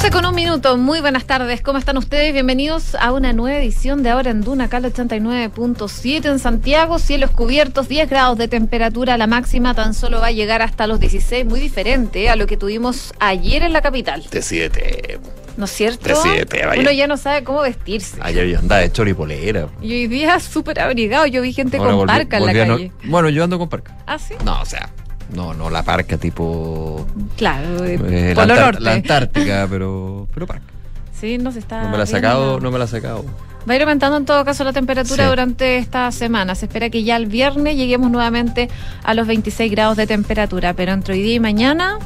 [0.00, 2.32] 12 con un minuto, muy buenas tardes, ¿cómo están ustedes?
[2.32, 7.86] Bienvenidos a una nueva edición de Ahora en Duna, acá 89.7 en Santiago, cielos cubiertos,
[7.86, 11.60] 10 grados de temperatura, la máxima tan solo va a llegar hasta los 16, muy
[11.60, 14.24] diferente a lo que tuvimos ayer en la capital.
[14.30, 15.20] De 7.
[15.58, 16.08] ¿No es cierto?
[16.08, 16.80] De siete, vaya.
[16.80, 18.16] Uno ya no sabe cómo vestirse.
[18.22, 19.68] Ayer yo andaba de choripolera.
[19.82, 22.92] Y hoy día súper abrigado, yo vi gente con volví- parca en la no- calle.
[23.04, 23.98] Bueno, yo ando con parca.
[24.06, 24.32] ¿Ah, sí?
[24.44, 24.88] No, o sea,
[25.34, 27.06] no, no la parca tipo.
[27.36, 28.80] Claro, eh, la, Polo Antar- Norte.
[28.82, 30.64] la Antártica, pero, pero parca.
[31.18, 31.82] Sí, no se está.
[31.82, 33.24] No me la ha sacado, no me la ha sacado.
[33.68, 35.28] Va a ir aumentando en todo caso la temperatura Sí.
[35.28, 36.54] durante esta semana.
[36.54, 38.70] Se espera que ya el viernes lleguemos nuevamente
[39.04, 41.98] a los 26 grados de temperatura, pero entre hoy día y mañana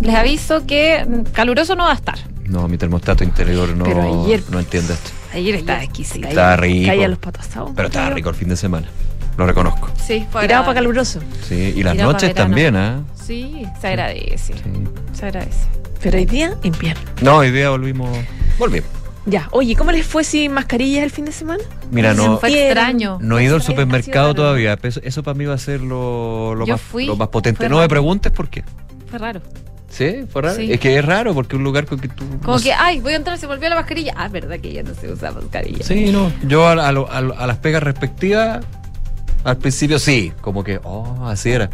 [0.00, 2.18] les aviso que caluroso no va a estar.
[2.44, 5.10] No, mi termostato interior no, Pero ayer- no entiende esto.
[5.32, 6.28] Ayer estaba exquisito.
[6.28, 6.86] Estaba rico.
[6.88, 7.46] Caía los patos.
[7.74, 8.86] Pero estaba rico el fin de semana.
[9.38, 9.88] Lo reconozco.
[10.04, 11.20] Sí, fue Tirado para caluroso.
[11.48, 13.02] Sí, y las Tirado noches también, ¿ah?
[13.14, 14.52] Sí, se agradece.
[14.54, 14.60] Sí.
[15.12, 15.66] Se agradece.
[16.02, 17.00] Pero hoy día, invierno.
[17.22, 18.10] No, hoy día volvimos.
[18.58, 18.90] Volvimos.
[19.26, 21.62] Ya, oye, ¿cómo les fue sin mascarillas el fin de semana?
[21.90, 23.18] Mira, no, Fue extraño.
[23.20, 24.76] no he ido al supermercado todavía.
[24.82, 27.68] Eso, eso para mí va a ser lo, lo Yo más, fui, lo más potente.
[27.68, 28.64] No me preguntes por qué.
[29.10, 29.40] Fue raro.
[29.90, 30.24] ¿Sí?
[30.32, 30.56] ¿Fue raro?
[30.56, 30.72] Sí.
[30.72, 32.24] Es que es raro porque un lugar con que tú.
[32.42, 34.14] Como no que, ay, voy a entrar, se volvió la mascarilla.
[34.16, 35.84] Ah, verdad que ya no se usa mascarilla.
[35.84, 36.32] Sí, no.
[36.46, 38.64] Yo a, a lo- a lo- a las pegas respectivas,
[39.44, 41.70] al principio sí, como que, oh, así era.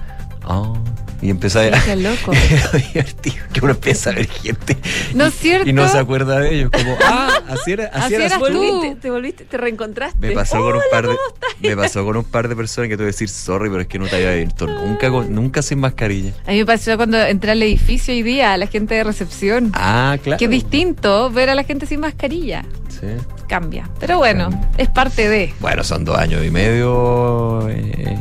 [0.47, 0.77] Oh,
[1.25, 1.83] y empecé a.
[1.83, 2.33] Qué loco.
[2.93, 4.77] Divertido que uno empieza a ver gente.
[5.15, 5.67] ¿No y- es cierto?
[5.69, 6.71] Y no se acuerda de ellos.
[6.71, 7.87] Como, ah, así era.
[7.87, 8.41] Así, Así eras tú.
[8.41, 9.45] ¿Volviste, ¿Te volviste?
[9.47, 10.19] ¿Te reencontraste?
[10.21, 11.17] Me pasó con un par de
[11.61, 13.99] me pasó con un par de personas que voy a decir sorry, pero es que
[13.99, 16.33] no te había visto nunca con- nunca sin mascarilla.
[16.47, 19.73] A mí me pasó cuando entré al edificio hoy día, a la gente de recepción.
[19.75, 20.39] Ah, claro.
[20.39, 22.67] Qué distinto ver a la gente sin mascarilla.
[22.89, 23.07] Sí.
[23.49, 23.89] Cambia.
[23.99, 25.55] Pero bueno, es parte de.
[25.61, 28.19] Bueno, son dos años y medio eh,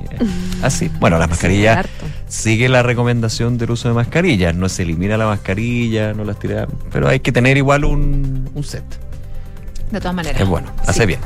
[0.62, 0.90] así.
[1.00, 2.06] Bueno, la mascarilla harto.
[2.34, 4.56] Sigue la recomendación del uso de mascarillas.
[4.56, 8.64] No se elimina la mascarilla, no las tira, pero hay que tener igual un, un
[8.64, 8.84] set.
[9.92, 10.42] De todas maneras.
[10.42, 11.06] Es bueno, hace Sí.
[11.06, 11.20] bien.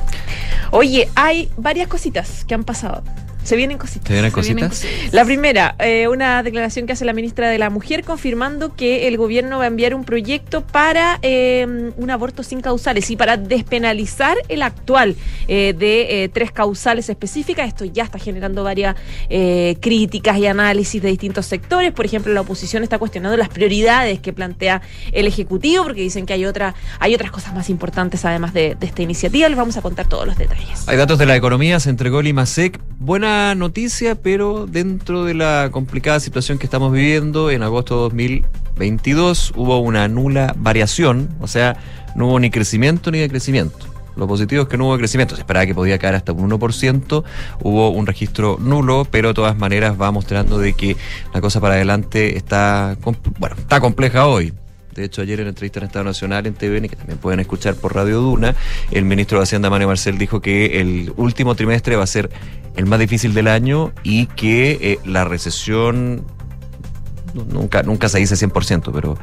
[0.71, 3.03] Oye, hay varias cositas que han pasado.
[3.47, 4.03] Se vienen cositas.
[4.03, 4.89] ¿Te vienen Se vienen cositas?
[4.89, 5.13] cositas.
[5.13, 9.15] La primera, eh, una declaración que hace la ministra de la Mujer confirmando que el
[9.15, 14.35] gobierno va a enviar un proyecto para eh, un aborto sin causales y para despenalizar
[14.49, 15.15] el actual
[15.47, 17.69] eh, de tres causales específicas.
[17.69, 18.97] Esto ya está generando varias
[19.79, 21.93] críticas y análisis de distintos sectores.
[21.93, 24.81] Por ejemplo, la oposición está cuestionando las prioridades que plantea
[25.13, 28.87] el Ejecutivo porque dicen que hay, otra, hay otras cosas más importantes además de, de
[28.87, 29.47] esta iniciativa.
[29.47, 30.85] Les vamos a contar todos los detalles.
[30.89, 32.81] Hay datos de la economía, se entregó el IMASEC.
[32.99, 39.53] Buena noticia, pero dentro de la complicada situación que estamos viviendo, en agosto de 2022
[39.55, 41.77] hubo una nula variación, o sea,
[42.15, 43.85] no hubo ni crecimiento ni decrecimiento.
[44.15, 47.23] Lo positivo es que no hubo crecimiento, se esperaba que podía caer hasta un 1%,
[47.61, 50.97] hubo un registro nulo, pero de todas maneras va mostrando de que
[51.33, 52.97] la cosa para adelante está,
[53.39, 54.53] bueno, está compleja hoy.
[54.97, 57.93] De hecho, ayer en entrevista en Estado Nacional en TVN, que también pueden escuchar por
[57.93, 58.55] Radio Duna,
[58.89, 62.31] el ministro de Hacienda, Manuel Marcel, dijo que el último trimestre va a ser
[62.77, 66.23] el más difícil del año y que eh, la recesión
[67.33, 69.17] nu- nunca, nunca se dice 100%, pero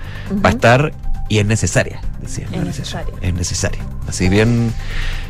[0.44, 0.92] va a estar
[1.28, 2.46] y es necesaria, decía.
[2.52, 3.14] Es necesaria.
[3.22, 3.82] Es necesaria.
[4.06, 4.72] Así bien,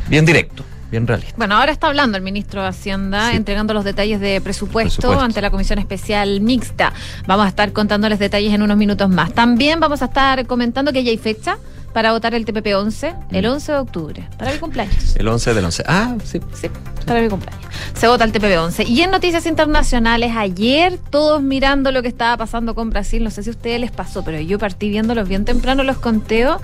[0.09, 1.33] bien directo, bien realista.
[1.37, 3.37] Bueno, ahora está hablando el ministro de Hacienda, Sí.
[3.37, 5.23] entregando los detalles de presupuesto, Presupuesto.
[5.23, 6.91] ante la Comisión Especial Mixta.
[7.27, 9.33] Vamos a estar contándoles detalles en unos minutos más.
[9.33, 11.57] También vamos a estar comentando que ya hay fecha
[11.95, 13.51] para votar el TPP 11, el Mm.
[13.53, 15.15] 11 de octubre, para mi cumpleaños.
[15.15, 15.83] El 11 del 11.
[15.87, 16.41] Ah, sí.
[16.53, 16.67] Sí,
[17.07, 17.63] para mi cumpleaños.
[17.93, 18.83] Se vota el TPP 11.
[18.83, 23.43] Y en noticias internacionales, ayer todos mirando lo que estaba pasando con Brasil, no sé
[23.43, 26.61] si a ustedes les pasó, pero yo partí viéndolos bien temprano los conteos,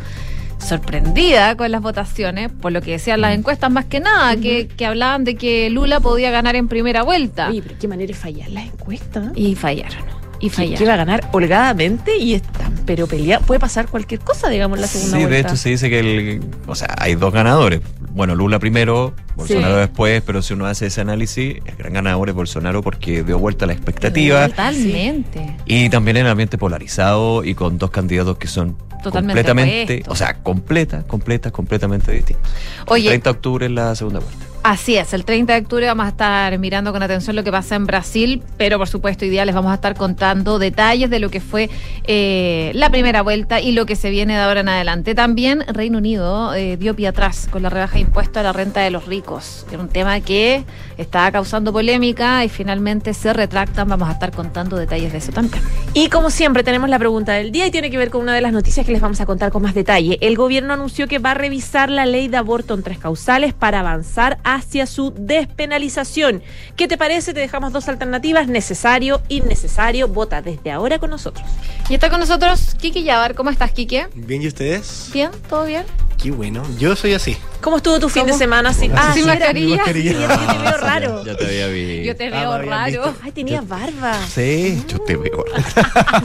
[0.59, 4.85] sorprendida con las votaciones, por lo que decían las encuestas más que nada, que, que
[4.85, 7.47] hablaban de que Lula podía ganar en primera vuelta.
[7.49, 9.31] Oye, pero qué manera de fallar las encuestas.
[9.35, 10.20] Y fallaron.
[10.41, 10.77] Y que, fallaron.
[10.79, 14.81] que va a ganar holgadamente y están pero pelear puede pasar cualquier cosa digamos en
[14.81, 17.81] la segunda Sí, de vuelta hecho se dice que el, o sea, hay dos ganadores.
[18.13, 19.79] Bueno, Lula primero, Bolsonaro Sí.
[19.81, 23.65] después, pero si uno hace ese análisis, el gran ganador es Bolsonaro porque dio vuelta
[23.65, 25.55] la expectativa Totalmente.
[25.65, 30.15] y también en el ambiente polarizado y con dos candidatos que son Totalmente completamente, o
[30.15, 32.51] sea, completa, completa, completamente distintos.
[32.87, 34.45] Oye, 30 de octubre es la segunda vuelta.
[34.63, 37.75] Así es, el 30 de octubre vamos a estar mirando con atención lo que pasa
[37.75, 41.31] en Brasil, pero por supuesto hoy día les vamos a estar contando detalles de lo
[41.31, 41.67] que fue
[42.05, 45.15] eh, la primera vuelta y lo que se viene de ahora en adelante.
[45.15, 48.81] También Reino Unido eh, dio pie atrás con la rebaja de impuesto a la renta
[48.81, 49.65] de los ricos.
[49.71, 50.63] Era un tema que
[50.99, 53.89] estaba causando polémica y finalmente se retractan.
[53.89, 55.63] Vamos a estar contando detalles de eso también.
[55.95, 58.41] Y como siempre tenemos la pregunta del día y tiene que ver con una de
[58.41, 60.19] las noticias que les vamos a contar con más detalle.
[60.21, 63.79] El gobierno anunció que va a revisar la ley de aborto en tres causales para
[63.79, 66.43] avanzar hacia su despenalización.
[66.75, 67.33] ¿Qué te parece?
[67.33, 70.07] Te dejamos dos alternativas, necesario, innecesario.
[70.07, 71.45] Vota desde ahora con nosotros.
[71.89, 73.35] Y está con nosotros Kiki Yabar.
[73.35, 74.01] ¿Cómo estás, Kiki?
[74.15, 75.09] Bien, ¿y ustedes?
[75.13, 75.83] Bien, ¿todo bien?
[76.21, 76.63] Qué bueno.
[76.77, 77.37] Yo soy así.
[77.61, 78.33] ¿Cómo estuvo tu fin ¿Cómo?
[78.33, 78.73] de semana?
[78.73, 79.75] Sin, Ah, sin sí, era- mascarilla.
[79.77, 80.11] mascarilla.
[80.21, 81.25] Sí, yo te veo raro.
[81.25, 82.03] Ya te había visto.
[82.03, 83.13] Yo te Ah, veo habían raro.
[83.23, 84.17] Ay, tenía barba.
[84.33, 84.83] Sí.
[84.87, 85.43] Yo te veo.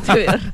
[0.06, 0.38] Te veo raro.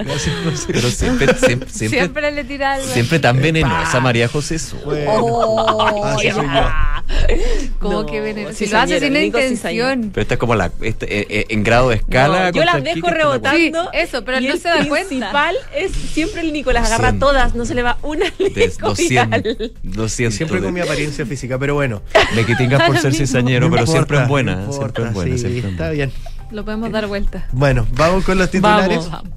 [0.00, 3.18] Pero siempre, siempre, siempre, siempre, Siempre le tira algo.
[3.20, 4.58] tan venenosa María José.
[4.58, 4.76] Su.
[4.78, 5.10] Bueno.
[5.16, 6.36] Oh, soy yo.
[6.38, 7.04] va.
[7.78, 8.50] Como No, que veneno.
[8.50, 10.10] sí, Si lo hace sin intención.
[10.12, 10.70] Pero esta es como la.
[10.82, 12.50] este, eh, eh, en grado de escala.
[12.50, 13.82] No, yo las dejo Kike, esta es la rebotando.
[13.82, 15.08] Sí, eso, pero y no el se da cuenta.
[15.08, 17.26] principal es siempre el Nico, las agarra Siempre.
[17.26, 19.70] todas, no se le va una de Nico 200.
[20.18, 20.30] Vidal.
[20.30, 22.02] 200 Siempre de- con mi apariencia física, pero bueno.
[22.34, 24.56] Me quitingas por ser cizañero, No pero importa, siempre en buena.
[24.56, 25.32] no siempre importa, buena.
[25.36, 25.90] sí, siempre está buena.
[25.90, 26.12] bien.
[26.50, 27.46] Lo podemos dar vuelta.
[27.52, 29.08] Bueno, vamos con los titulares.
[29.10, 29.30] Vamos,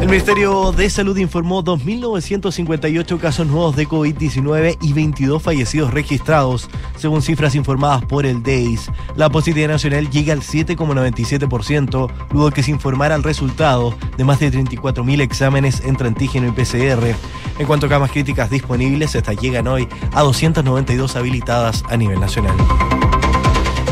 [0.00, 7.20] El Ministerio de Salud informó 2.958 casos nuevos de COVID-19 y 22 fallecidos registrados, según
[7.20, 8.90] cifras informadas por el DEIS.
[9.16, 14.52] La positividad nacional llega al 7,97%, luego que se informara el resultado de más de
[14.52, 17.16] 34.000 exámenes entre antígeno y PCR.
[17.58, 22.54] En cuanto a camas críticas disponibles, estas llegan hoy a 292 habilitadas a nivel nacional.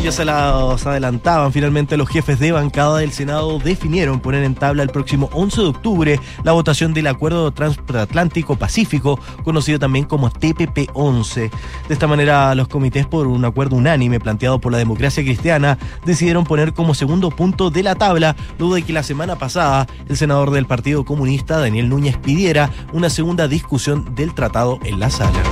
[0.02, 4.84] Ya se las adelantaban, finalmente los jefes de bancada del Senado definieron poner en tabla
[4.84, 11.50] el próximo 11 de octubre la votación del Acuerdo Transatlántico Pacífico, conocido también como TPP-11.
[11.88, 16.44] De esta manera, los comités, por un acuerdo unánime planteado por la democracia cristiana, decidieron
[16.44, 20.52] poner como segundo punto de la tabla, luego de que la semana pasada el senador
[20.52, 25.42] del Partido Comunista, Daniel Núñez, pidiera una segunda discusión del tratado en la sala.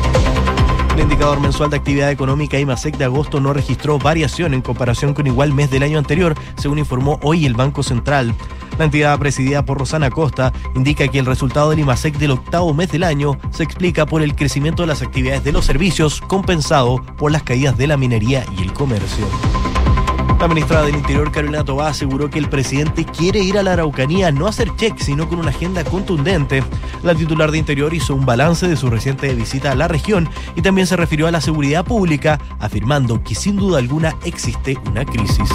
[0.95, 5.27] El indicador mensual de actividad económica IMASEC de agosto no registró variación en comparación con
[5.27, 8.33] igual mes del año anterior, según informó hoy el Banco Central.
[8.79, 12.93] La entidad presidida por Rosana Costa indica que el resultado del IMASEC del octavo mes
[12.93, 17.33] del año se explica por el crecimiento de las actividades de los servicios compensado por
[17.33, 19.27] las caídas de la minería y el comercio.
[20.45, 24.31] La ministra del Interior, Carolina Tobá, aseguró que el presidente quiere ir a la Araucanía
[24.31, 26.63] no a hacer check, sino con una agenda contundente.
[27.03, 30.61] La titular de Interior hizo un balance de su reciente visita a la región y
[30.61, 35.49] también se refirió a la seguridad pública, afirmando que sin duda alguna existe una crisis.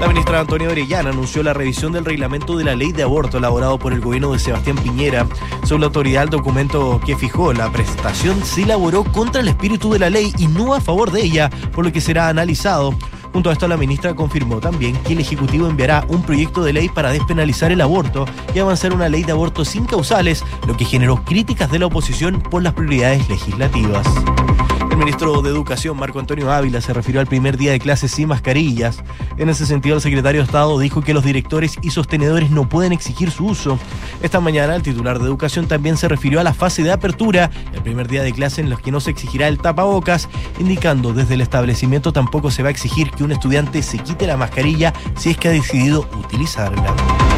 [0.00, 3.78] La ministra Antonia Orellana anunció la revisión del reglamento de la ley de aborto elaborado
[3.78, 5.26] por el gobierno de Sebastián Piñera.
[5.64, 9.98] Según la autoridad, el documento que fijó la prestación se elaboró contra el espíritu de
[9.98, 12.94] la ley y no a favor de ella, por lo que será analizado.
[13.32, 16.88] Junto a esto, la ministra confirmó también que el Ejecutivo enviará un proyecto de ley
[16.88, 21.24] para despenalizar el aborto y avanzar una ley de aborto sin causales, lo que generó
[21.24, 24.06] críticas de la oposición por las prioridades legislativas.
[24.92, 28.28] El ministro de Educación, Marco Antonio Ávila, se refirió al primer día de clases sin
[28.28, 29.02] mascarillas.
[29.38, 32.92] En ese sentido, el secretario de Estado dijo que los directores y sostenedores no pueden
[32.92, 33.78] exigir su uso.
[34.22, 37.80] Esta mañana, el titular de Educación también se refirió a la fase de apertura, el
[37.80, 40.28] primer día de clase en los que no se exigirá el tapabocas,
[40.60, 44.36] indicando desde el establecimiento tampoco se va a exigir que un estudiante se quite la
[44.36, 47.31] mascarilla si es que ha decidido utilizarla.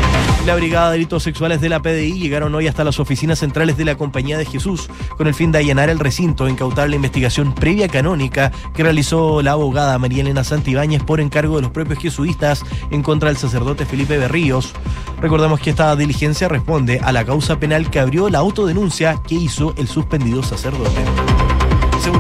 [0.46, 3.86] La Brigada de Delitos Sexuales de la PDI llegaron hoy hasta las oficinas centrales de
[3.86, 7.54] la Compañía de Jesús con el fin de allanar el recinto e incautar la investigación
[7.54, 12.62] previa canónica que realizó la abogada María Elena Santibáñez por encargo de los propios jesuitas
[12.90, 14.74] en contra del sacerdote Felipe Berríos.
[15.18, 19.72] Recordemos que esta diligencia responde a la causa penal que abrió la autodenuncia que hizo
[19.78, 21.53] el suspendido sacerdote.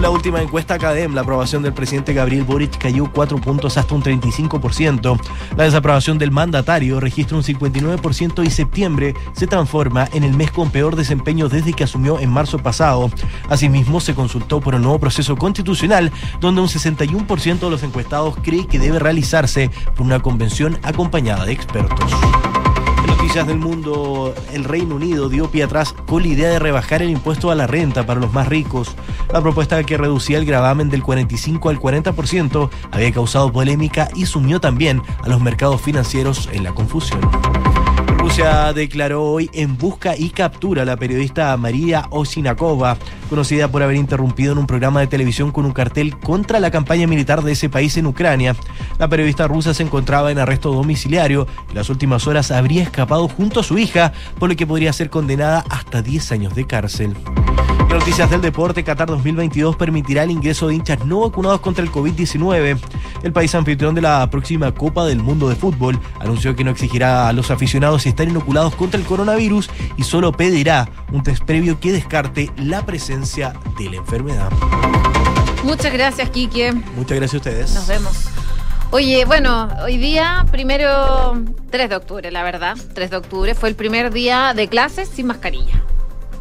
[0.00, 4.02] La última encuesta Academ, la aprobación del presidente Gabriel Boric cayó 4 puntos hasta un
[4.02, 5.18] 35%.
[5.56, 10.70] La desaprobación del mandatario registra un 59% y septiembre se transforma en el mes con
[10.70, 13.10] peor desempeño desde que asumió en marzo pasado.
[13.48, 18.66] Asimismo, se consultó por el nuevo proceso constitucional, donde un 61% de los encuestados cree
[18.66, 22.12] que debe realizarse por una convención acompañada de expertos.
[23.34, 27.50] Del mundo, el Reino Unido dio pie atrás con la idea de rebajar el impuesto
[27.50, 28.94] a la renta para los más ricos.
[29.32, 34.60] La propuesta que reducía el gravamen del 45 al 40% había causado polémica y sumió
[34.60, 37.20] también a los mercados financieros en la confusión.
[38.18, 42.96] Rusia declaró hoy en busca y captura a la periodista María Osinakova,
[43.34, 47.08] conocida por haber interrumpido en un programa de televisión con un cartel contra la campaña
[47.08, 48.54] militar de ese país en Ucrania.
[48.96, 53.26] La periodista rusa se encontraba en arresto domiciliario y en las últimas horas habría escapado
[53.26, 57.16] junto a su hija, por lo que podría ser condenada hasta 10 años de cárcel.
[57.88, 62.78] Noticias del deporte, Qatar 2022 permitirá el ingreso de hinchas no vacunados contra el COVID-19.
[63.22, 67.28] El país anfitrión de la próxima Copa del Mundo de Fútbol anunció que no exigirá
[67.28, 71.92] a los aficionados están inoculados contra el coronavirus y solo pedirá un test previo que
[71.92, 74.50] descarte la presencia de la enfermedad.
[75.62, 76.72] Muchas gracias, Quique.
[76.72, 77.74] Muchas gracias a ustedes.
[77.74, 78.12] Nos vemos.
[78.90, 82.76] Oye, bueno, hoy día, primero 3 de octubre, la verdad.
[82.94, 85.82] 3 de octubre fue el primer día de clases sin mascarilla.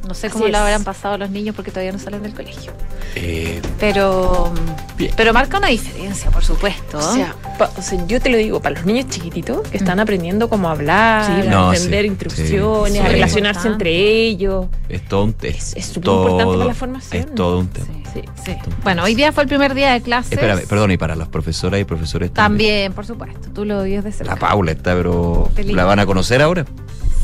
[0.08, 0.56] No sé Así cómo lo es.
[0.62, 2.74] habrán pasado los niños porque todavía no salen del colegio.
[3.16, 4.52] Eh, Pero,
[4.98, 5.14] Bien.
[5.16, 6.98] pero marca una diferencia, por supuesto.
[6.98, 10.00] O sea, pa- o sea, yo te lo digo, para los niños chiquititos que están
[10.00, 13.90] aprendiendo cómo hablar, Sí, a no, entender sí, instrucciones, sí, a relacionarse Importante.
[13.90, 14.66] entre ellos.
[14.90, 17.24] es todo un Es- es, es súper todo- importante para la formación.
[17.30, 17.86] Es todo un tema.
[18.14, 18.52] Sí, Sí.
[18.52, 18.58] sí.
[18.84, 20.34] Bueno, hoy día fue el primer día de clases.
[20.34, 22.70] Espérame, perdón, y para las profesoras y profesores también.
[22.92, 23.50] También, por supuesto.
[23.54, 24.34] Tú lo odias de cerca.
[24.34, 25.76] La Paula está, pero Feliz.
[25.76, 26.66] ¿la van a conocer ahora?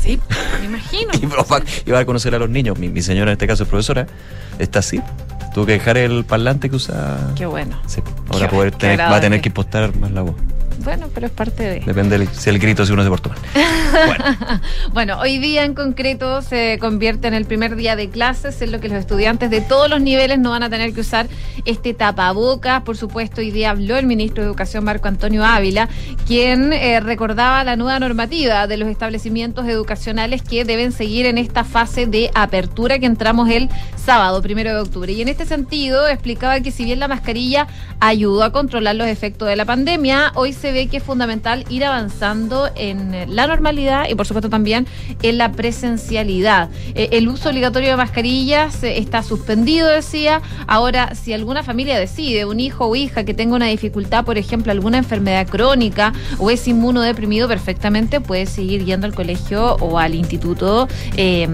[0.02, 0.18] Sí,
[0.60, 1.10] me imagino.
[1.86, 2.78] Y va a conocer a los niños.
[2.78, 4.06] Mi, mi señora, en este caso es profesora,
[4.58, 5.00] está así.
[5.54, 7.32] Tuvo que dejar el parlante que usa.
[7.36, 7.78] Qué bueno.
[7.86, 10.36] Sí, ahora Qué- poder qué tener- va a tener que impostar más la voz.
[10.84, 11.80] Bueno, pero es parte de.
[11.80, 13.38] Depende del- si el grito si uno portó mal.
[14.06, 14.24] Bueno,
[14.92, 18.80] Bueno, hoy día en concreto se convierte en el primer día de clases, en lo
[18.80, 21.26] que los estudiantes de todos los niveles no van a tener que usar
[21.64, 22.82] este tapabocas.
[22.82, 25.88] Por supuesto, hoy día habló el ministro de Educación, Marco Antonio Ávila,
[26.26, 31.64] quien eh, recordaba la nueva normativa de los establecimientos educacionales que deben seguir en esta
[31.64, 35.12] fase de apertura que entramos el sábado, primero de octubre.
[35.12, 37.66] Y en este sentido explicaba que si bien la mascarilla
[38.00, 41.84] ayudó a controlar los efectos de la pandemia, hoy se ve que es fundamental ir
[41.84, 44.86] avanzando en la normalidad y por supuesto también
[45.22, 46.70] en la presencialidad.
[46.94, 50.42] Eh, el uso obligatorio de mascarillas eh, está suspendido, decía.
[50.66, 54.72] Ahora, si alguna familia decide, un hijo o hija que tenga una dificultad, por ejemplo,
[54.72, 60.88] alguna enfermedad crónica o es inmunodeprimido, perfectamente puede seguir yendo al colegio o al instituto
[61.16, 61.48] eh,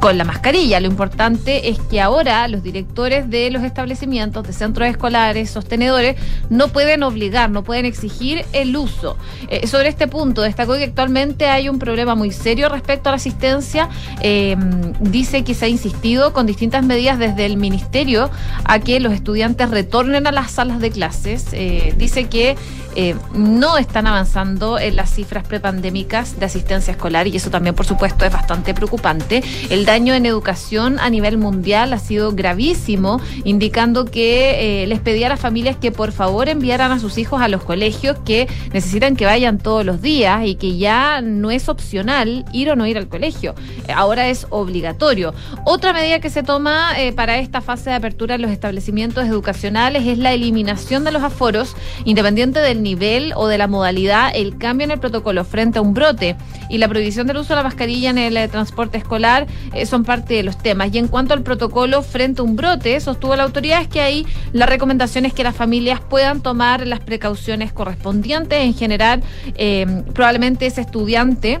[0.00, 0.80] con la mascarilla.
[0.80, 6.16] Lo importante es que ahora los directores de los establecimientos, de centros escolares, sostenedores,
[6.50, 9.16] no pueden obligar, no pueden exigir el uso.
[9.48, 13.16] Eh, sobre este punto, destacó que actualmente hay un problema muy serio respecto a la
[13.16, 13.88] asistencia.
[14.20, 14.56] Eh,
[15.00, 18.30] dice que se ha insistido con distintas medidas desde el ministerio
[18.64, 21.46] a que los estudiantes retornen a las salas de clases.
[21.52, 22.56] Eh, dice que
[22.94, 27.86] eh, no están avanzando en las cifras prepandémicas de asistencia escolar y eso también, por
[27.86, 29.42] supuesto, es bastante preocupante.
[29.70, 35.26] El daño en educación a nivel mundial ha sido gravísimo, indicando que eh, les pedía
[35.26, 39.16] a las familias que por favor enviaran a sus hijos a los colegios que necesitan
[39.16, 42.98] que vayan todos los días y que ya no es opcional ir o no ir
[42.98, 43.54] al colegio.
[43.88, 45.32] Eh, Ahora es obligatorio.
[45.64, 50.18] Otra medida que se toma para esta fase de apertura en los establecimientos educacionales es
[50.18, 54.90] la eliminación de los aforos, independiente del nivel o de la modalidad, el cambio en
[54.90, 56.36] el protocolo frente a un brote
[56.68, 60.04] y la prohibición del uso de la mascarilla en el eh, transporte escolar eh, son
[60.04, 60.92] parte de los temas.
[60.92, 64.66] Y en cuanto al protocolo frente a un brote, sostuvo la autoridad que ahí la
[64.66, 68.58] recomendación es que las familias puedan tomar las precauciones correspondientes.
[68.60, 69.22] En general,
[69.54, 71.60] eh, probablemente ese estudiante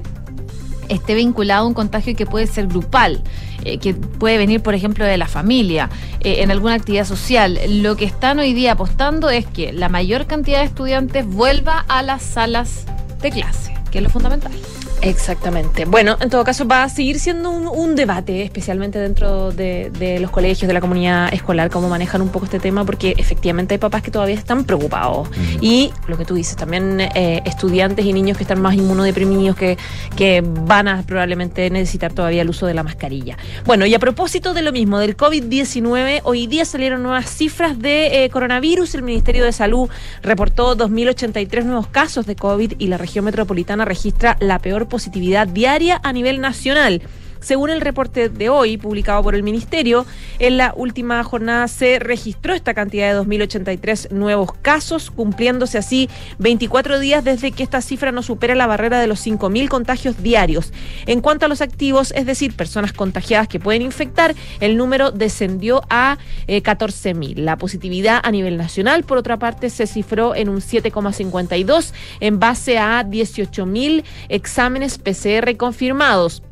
[0.92, 3.22] esté vinculado a un contagio que puede ser grupal,
[3.64, 7.58] eh, que puede venir, por ejemplo, de la familia, eh, en alguna actividad social.
[7.68, 12.02] Lo que están hoy día apostando es que la mayor cantidad de estudiantes vuelva a
[12.02, 12.86] las salas
[13.20, 14.52] de clase, que es lo fundamental.
[15.02, 15.84] Exactamente.
[15.84, 20.20] Bueno, en todo caso va a seguir siendo un, un debate, especialmente dentro de, de
[20.20, 23.78] los colegios, de la comunidad escolar, cómo manejan un poco este tema, porque efectivamente hay
[23.78, 25.28] papás que todavía están preocupados.
[25.60, 29.76] Y lo que tú dices, también eh, estudiantes y niños que están más inmunodeprimidos, que,
[30.16, 33.36] que van a probablemente necesitar todavía el uso de la mascarilla.
[33.64, 38.24] Bueno, y a propósito de lo mismo, del COVID-19, hoy día salieron nuevas cifras de
[38.24, 38.94] eh, coronavirus.
[38.94, 39.90] El Ministerio de Salud
[40.22, 46.02] reportó 2.083 nuevos casos de COVID y la región metropolitana registra la peor positividad diaria
[46.04, 47.00] a nivel nacional.
[47.42, 50.06] Según el reporte de hoy, publicado por el Ministerio,
[50.38, 56.08] en la última jornada se registró esta cantidad de 2.083 nuevos casos, cumpliéndose así
[56.38, 60.72] 24 días desde que esta cifra no supera la barrera de los 5.000 contagios diarios.
[61.06, 65.82] En cuanto a los activos, es decir, personas contagiadas que pueden infectar, el número descendió
[65.90, 67.38] a eh, 14.000.
[67.38, 72.78] La positividad a nivel nacional, por otra parte, se cifró en un 7,52 en base
[72.78, 76.44] a 18.000 exámenes PCR confirmados.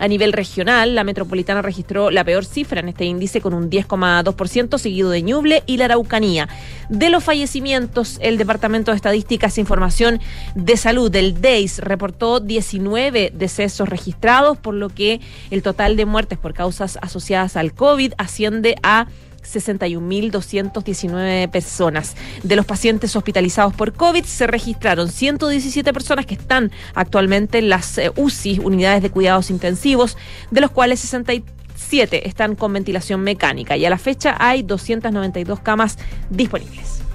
[0.00, 4.78] A nivel regional, la metropolitana registró la peor cifra en este índice con un 10,2%,
[4.78, 6.48] seguido de Ñuble y la Araucanía.
[6.88, 10.18] De los fallecimientos, el Departamento de Estadísticas e Información
[10.54, 16.38] de Salud del DEIS reportó 19 decesos registrados, por lo que el total de muertes
[16.38, 19.06] por causas asociadas al COVID asciende a
[19.42, 22.16] 61.219 personas.
[22.42, 27.98] De los pacientes hospitalizados por COVID se registraron 117 personas que están actualmente en las
[27.98, 30.16] eh, UCI, unidades de cuidados intensivos,
[30.50, 35.98] de los cuales 67 están con ventilación mecánica y a la fecha hay 292 camas
[36.30, 37.09] disponibles.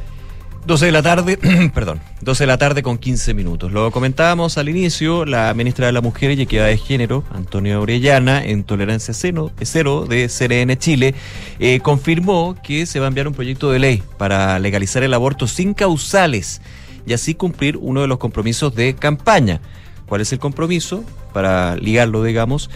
[0.65, 1.37] 12 de la tarde,
[1.75, 3.71] perdón, 12 de la tarde con 15 minutos.
[3.71, 8.43] Lo comentábamos al inicio, la ministra de la Mujer y Equidad de Género, Antonio Orellana,
[8.43, 11.13] en Tolerancia Cero, cero de CRN Chile,
[11.59, 15.45] eh, confirmó que se va a enviar un proyecto de ley para legalizar el aborto
[15.45, 16.61] sin causales
[17.05, 19.61] y así cumplir uno de los compromisos de campaña.
[20.07, 21.03] ¿Cuál es el compromiso?
[21.31, 22.71] Para ligarlo, digamos,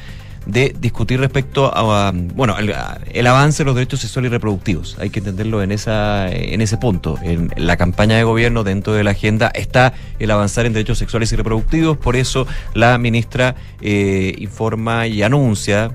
[0.51, 2.73] de discutir respecto a, bueno, el,
[3.11, 4.97] el, avance de los derechos sexuales y reproductivos.
[4.99, 7.17] Hay que entenderlo en esa en ese punto.
[7.21, 11.31] En la campaña de gobierno dentro de la agenda está el avanzar en derechos sexuales
[11.31, 15.91] y reproductivos, por eso la ministra eh, informa y anuncia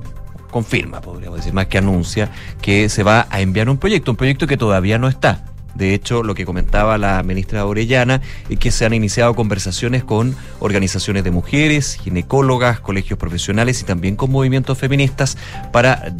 [0.51, 2.31] confirma, podríamos decir, más que anuncia,
[2.63, 6.23] que se va a enviar un proyecto, un proyecto que todavía no está de hecho,
[6.23, 11.33] lo que comentaba la ministra Orellana es que se han iniciado conversaciones con organizaciones de
[11.33, 15.37] mujeres, ginecólogas, colegios profesionales y también con movimientos feministas
[15.73, 16.13] para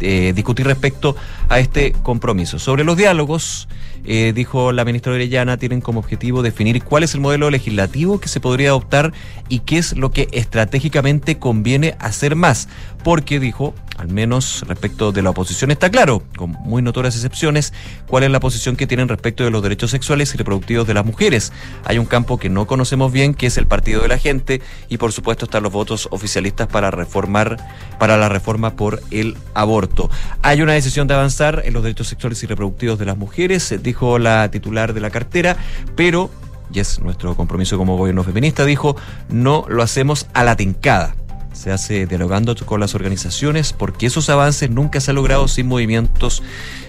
[0.00, 1.14] eh, discutir respecto
[1.48, 2.58] a este compromiso.
[2.58, 3.68] Sobre los diálogos,
[4.04, 8.28] eh, dijo la ministra Orellana, tienen como objetivo definir cuál es el modelo legislativo que
[8.28, 9.12] se podría adoptar
[9.48, 12.68] y qué es lo que estratégicamente conviene hacer más.
[13.04, 17.72] Porque, dijo, al menos respecto de la oposición está claro, con muy notorias excepciones,
[18.06, 21.04] cuál es la posición que tienen respecto de los derechos sexuales y reproductivos de las
[21.04, 21.52] mujeres.
[21.84, 24.98] Hay un campo que no conocemos bien, que es el partido de la gente, y
[24.98, 27.56] por supuesto están los votos oficialistas para reformar,
[27.98, 30.10] para la reforma por el aborto.
[30.42, 34.18] Hay una decisión de avanzar en los derechos sexuales y reproductivos de las mujeres, dijo
[34.18, 35.56] la titular de la cartera,
[35.94, 36.30] pero
[36.72, 38.96] y es nuestro compromiso como gobierno feminista, dijo,
[39.28, 41.14] no lo hacemos a la tincada
[41.56, 46.42] se hace dialogando con las organizaciones porque esos avances nunca se han logrado sin movimientos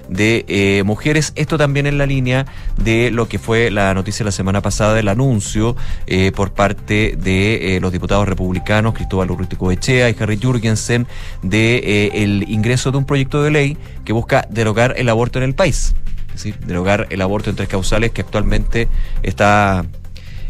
[0.10, 1.32] de eh, mujeres.
[1.36, 2.46] Esto también en la línea
[2.78, 7.78] de lo que fue la noticia la semana pasada del anuncio eh, por parte de
[7.78, 11.08] eh, los diputados republicanos Cristóbal Urrutico Echea y Harry Jurgensen
[11.42, 15.56] de el ingreso de un proyecto de ley que busca derogar el aborto en el
[15.56, 15.96] país.
[16.28, 18.88] Es decir, derogar el aborto en tres causales que actualmente
[19.24, 19.86] está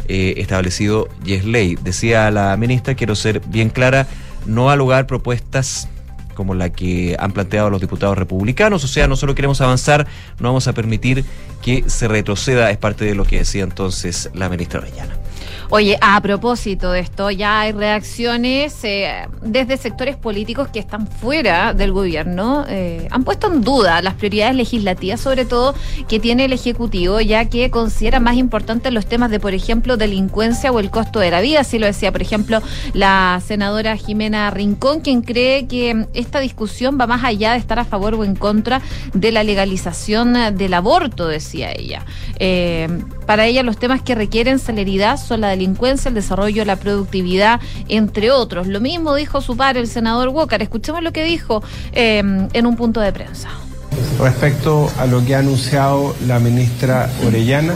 [0.08, 1.76] eh, establecido y es ley.
[1.76, 4.06] Decía la ministra, quiero ser bien clara,
[4.46, 5.88] no lugar propuestas
[6.34, 10.06] como la que han planteado los diputados republicanos, o sea, no solo queremos avanzar,
[10.38, 11.24] no vamos a permitir
[11.62, 15.17] que se retroceda, es parte de lo que decía entonces la ministra Orellana.
[15.70, 21.74] Oye, a propósito de esto, ya hay reacciones eh, desde sectores políticos que están fuera
[21.74, 22.64] del gobierno.
[22.66, 25.74] Eh, han puesto en duda las prioridades legislativas, sobre todo
[26.08, 30.72] que tiene el Ejecutivo, ya que considera más importantes los temas de, por ejemplo, delincuencia
[30.72, 31.60] o el costo de la vida.
[31.60, 32.62] Así lo decía, por ejemplo,
[32.94, 37.84] la senadora Jimena Rincón, quien cree que esta discusión va más allá de estar a
[37.84, 38.80] favor o en contra
[39.12, 42.06] de la legalización del aborto, decía ella.
[42.38, 42.88] Eh,
[43.28, 48.30] para ella los temas que requieren celeridad son la delincuencia, el desarrollo, la productividad, entre
[48.30, 48.68] otros.
[48.68, 50.62] Lo mismo dijo su padre, el senador Walker.
[50.62, 51.62] Escuchemos lo que dijo
[51.92, 53.50] eh, en un punto de prensa.
[54.18, 57.74] Respecto a lo que ha anunciado la ministra Orellana,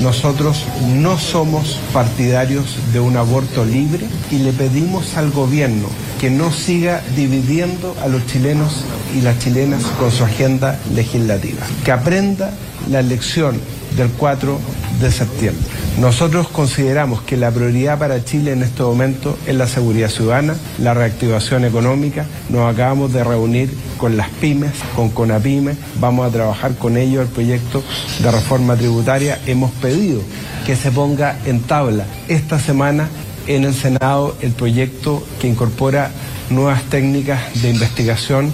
[0.00, 0.64] nosotros
[0.96, 7.02] no somos partidarios de un aborto libre y le pedimos al gobierno que no siga
[7.14, 12.54] dividiendo a los chilenos y las chilenas con su agenda legislativa, que aprenda
[12.90, 13.60] la lección
[13.96, 14.58] del 4
[15.00, 15.62] de septiembre.
[15.98, 20.94] Nosotros consideramos que la prioridad para Chile en este momento es la seguridad ciudadana, la
[20.94, 22.24] reactivación económica.
[22.48, 27.28] Nos acabamos de reunir con las pymes, con Conapyme, vamos a trabajar con ellos el
[27.28, 27.82] proyecto
[28.22, 29.38] de reforma tributaria.
[29.46, 30.22] Hemos pedido
[30.66, 33.08] que se ponga en tabla esta semana
[33.46, 36.10] en el Senado el proyecto que incorpora
[36.50, 38.52] nuevas técnicas de investigación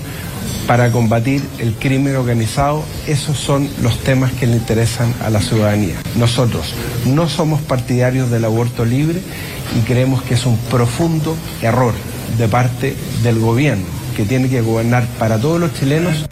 [0.68, 5.94] para combatir el crimen organizado, esos son los temas que le interesan a la ciudadanía.
[6.14, 6.74] Nosotros
[7.06, 9.22] no somos partidarios del aborto libre
[9.74, 11.94] y creemos que es un profundo error
[12.36, 16.28] de parte del gobierno que tiene que gobernar para todos los chilenos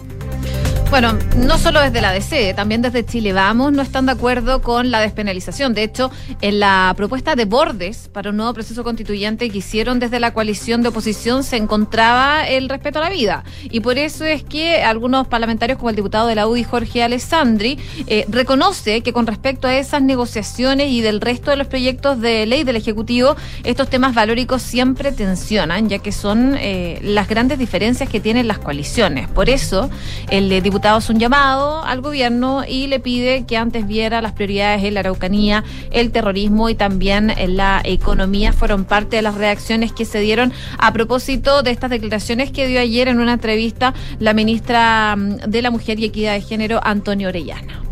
[0.99, 4.91] bueno, no solo desde la DC, también desde Chile Vamos no están de acuerdo con
[4.91, 5.75] la despenalización.
[5.75, 10.21] De hecho, en la propuesta de bordes para un nuevo proceso constituyente que hicieron desde
[10.21, 13.45] la coalición de oposición se encontraba el respeto a la vida.
[13.65, 17.79] Y por eso es que algunos parlamentarios, como el diputado de la UDI, Jorge Alessandri,
[18.07, 22.47] eh, reconoce que con respecto a esas negociaciones y del resto de los proyectos de
[22.47, 28.09] ley del Ejecutivo, estos temas valóricos siempre tensionan, ya que son eh, las grandes diferencias
[28.09, 29.29] que tienen las coaliciones.
[29.29, 29.91] Por eso,
[30.31, 34.85] el diputado diputados un llamado al gobierno y le pide que antes viera las prioridades
[34.85, 38.53] en la Araucanía, el terrorismo y también la economía.
[38.53, 42.79] Fueron parte de las reacciones que se dieron a propósito de estas declaraciones que dio
[42.79, 47.31] ayer en una entrevista la ministra mm, de la Mujer y Equidad de Género, Antonio
[47.31, 47.83] Orellana.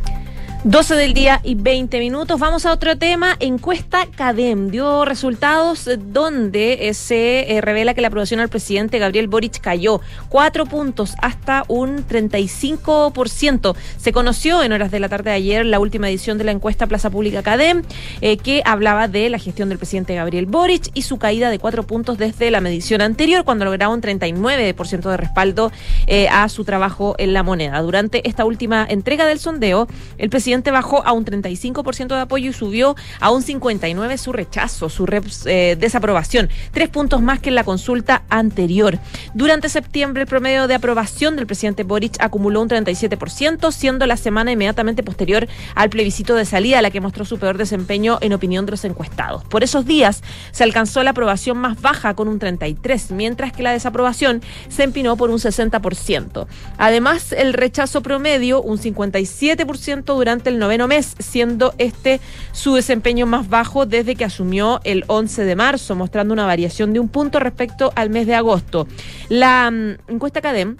[0.64, 2.40] 12 del día y 20 minutos.
[2.40, 3.36] Vamos a otro tema.
[3.38, 9.28] Encuesta CADEM dio resultados donde eh, se eh, revela que la aprobación al presidente Gabriel
[9.28, 10.00] Boric cayó
[10.30, 13.76] cuatro puntos hasta un 35%.
[13.98, 16.86] Se conoció en horas de la tarde de ayer la última edición de la encuesta
[16.86, 17.82] Plaza Pública CADEM
[18.22, 21.82] eh, que hablaba de la gestión del presidente Gabriel Boric y su caída de cuatro
[21.82, 25.70] puntos desde la medición anterior cuando lograba un 39% de respaldo
[26.30, 27.82] a su trabajo en la moneda.
[27.82, 32.52] Durante esta última entrega del sondeo, el presidente bajó a un 35% de apoyo y
[32.52, 35.06] subió a un 59% su rechazo, su
[35.46, 38.98] eh, desaprobación, tres puntos más que en la consulta anterior.
[39.34, 44.52] Durante septiembre, el promedio de aprobación del presidente Boric acumuló un 37%, siendo la semana
[44.52, 48.72] inmediatamente posterior al plebiscito de salida la que mostró su peor desempeño en opinión de
[48.72, 49.44] los encuestados.
[49.44, 53.72] Por esos días se alcanzó la aprobación más baja con un 33%, mientras que la
[53.72, 56.46] desaprobación se empinó por un 60%.
[56.78, 62.20] Además, el rechazo promedio, un 57% durante el noveno mes, siendo este
[62.52, 67.00] su desempeño más bajo desde que asumió el 11 de marzo, mostrando una variación de
[67.00, 68.86] un punto respecto al mes de agosto.
[69.28, 70.76] La mm, encuesta CADEM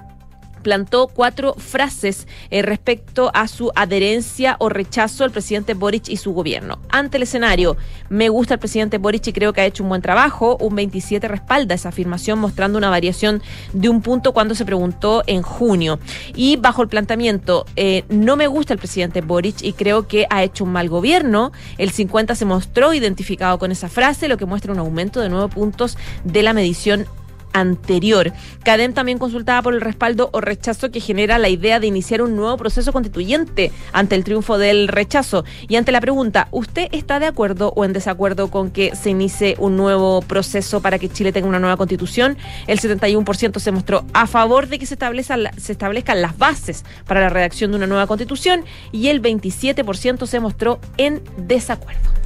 [0.64, 6.32] plantó cuatro frases eh, respecto a su adherencia o rechazo al presidente Boric y su
[6.32, 6.80] gobierno.
[6.88, 7.76] Ante el escenario,
[8.08, 10.56] me gusta el presidente Boric y creo que ha hecho un buen trabajo.
[10.56, 15.42] Un 27 respalda esa afirmación mostrando una variación de un punto cuando se preguntó en
[15.42, 16.00] junio.
[16.34, 20.42] Y bajo el planteamiento, eh, no me gusta el presidente Boric y creo que ha
[20.42, 24.72] hecho un mal gobierno, el 50 se mostró identificado con esa frase, lo que muestra
[24.72, 27.06] un aumento de nueve puntos de la medición
[27.54, 28.32] anterior.
[28.64, 32.36] CADEM también consultaba por el respaldo o rechazo que genera la idea de iniciar un
[32.36, 35.44] nuevo proceso constituyente ante el triunfo del rechazo.
[35.68, 39.56] Y ante la pregunta, ¿usted está de acuerdo o en desacuerdo con que se inicie
[39.58, 42.36] un nuevo proceso para que Chile tenga una nueva constitución?
[42.66, 47.20] El 71% se mostró a favor de que se, establezcan, se establezcan las bases para
[47.20, 52.23] la redacción de una nueva constitución y el 27% se mostró en desacuerdo.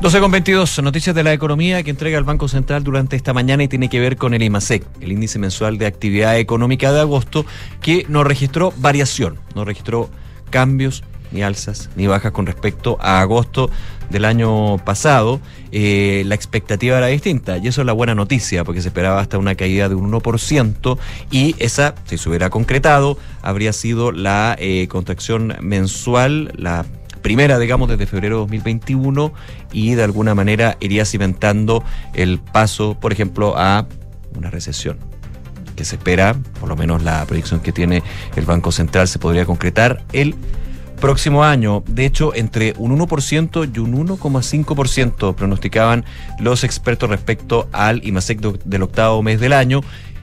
[0.00, 3.62] 12 con 22, noticias de la economía que entrega el Banco Central durante esta mañana
[3.62, 7.46] y tiene que ver con el IMASEC, el índice mensual de actividad económica de agosto,
[7.80, 10.10] que no registró variación, no registró
[10.50, 13.70] cambios ni alzas ni bajas con respecto a agosto
[14.10, 15.40] del año pasado.
[15.72, 19.38] Eh, la expectativa era distinta y eso es la buena noticia porque se esperaba hasta
[19.38, 20.98] una caída de un 1%
[21.30, 26.84] y esa, si se hubiera concretado, habría sido la eh, contracción mensual, la
[27.26, 29.32] primera, digamos, desde febrero de 2021
[29.72, 31.82] y de alguna manera iría cimentando
[32.14, 33.88] el paso, por ejemplo, a
[34.36, 34.98] una recesión
[35.74, 38.04] que se espera, por lo menos la predicción que tiene
[38.36, 40.36] el Banco Central se podría concretar el
[41.00, 41.82] próximo año.
[41.88, 46.04] De hecho, entre un 1% y un 1,5% pronosticaban
[46.38, 49.80] los expertos respecto al IMASEC del octavo mes del año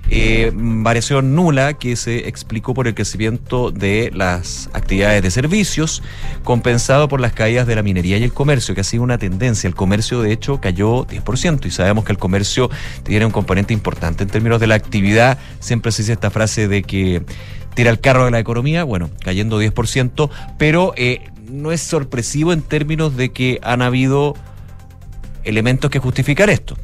[0.09, 6.03] eh, variación nula que se explicó por el crecimiento de las actividades de servicios,
[6.43, 9.67] compensado por las caídas de la minería y el comercio, que ha sido una tendencia.
[9.67, 12.69] El comercio, de hecho, cayó 10% y sabemos que el comercio
[13.03, 15.39] tiene un componente importante en términos de la actividad.
[15.59, 17.23] Siempre se dice esta frase de que
[17.73, 22.61] tira el carro de la economía, bueno, cayendo 10%, pero eh, no es sorpresivo en
[22.61, 24.35] términos de que han habido
[25.43, 26.77] elementos que justificar esto.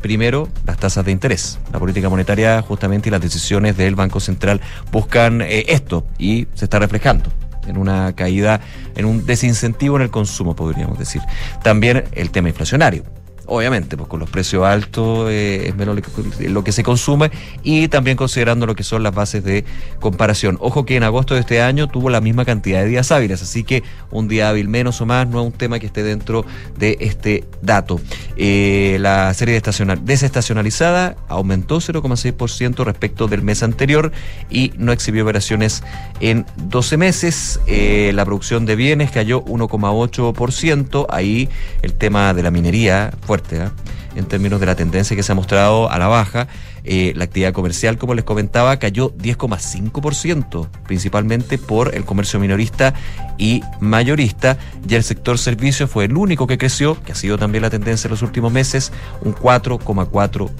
[0.00, 1.58] Primero, las tasas de interés.
[1.72, 4.60] La política monetaria justamente y las decisiones del Banco Central
[4.90, 7.30] buscan eh, esto y se está reflejando
[7.66, 8.60] en una caída,
[8.96, 11.22] en un desincentivo en el consumo, podríamos decir.
[11.62, 13.04] También el tema inflacionario
[13.50, 15.98] obviamente, pues con los precios altos eh, es menos
[16.38, 17.32] lo que se consume
[17.64, 19.64] y también considerando lo que son las bases de
[19.98, 20.56] comparación.
[20.60, 23.64] Ojo que en agosto de este año tuvo la misma cantidad de días hábiles, así
[23.64, 23.82] que
[24.12, 26.44] un día hábil menos o más no es un tema que esté dentro
[26.78, 28.00] de este dato.
[28.36, 29.60] Eh, la serie
[30.02, 34.12] desestacionalizada aumentó 0,6% respecto del mes anterior
[34.48, 35.82] y no exhibió operaciones
[36.20, 37.60] en 12 meses.
[37.66, 41.06] Eh, la producción de bienes cayó 1,8%.
[41.10, 41.48] Ahí
[41.82, 43.72] el tema de la minería fuerte ¿ah?
[44.14, 46.48] en términos de la tendencia que se ha mostrado a la baja.
[46.84, 52.94] Eh, la actividad comercial, como les comentaba, cayó 10,5%, principalmente por el comercio minorista
[53.38, 54.56] y mayorista,
[54.88, 58.08] y el sector servicios fue el único que creció, que ha sido también la tendencia
[58.08, 60.50] en los últimos meses, un 4,4%.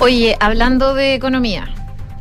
[0.00, 1.68] Oye, hablando de economía,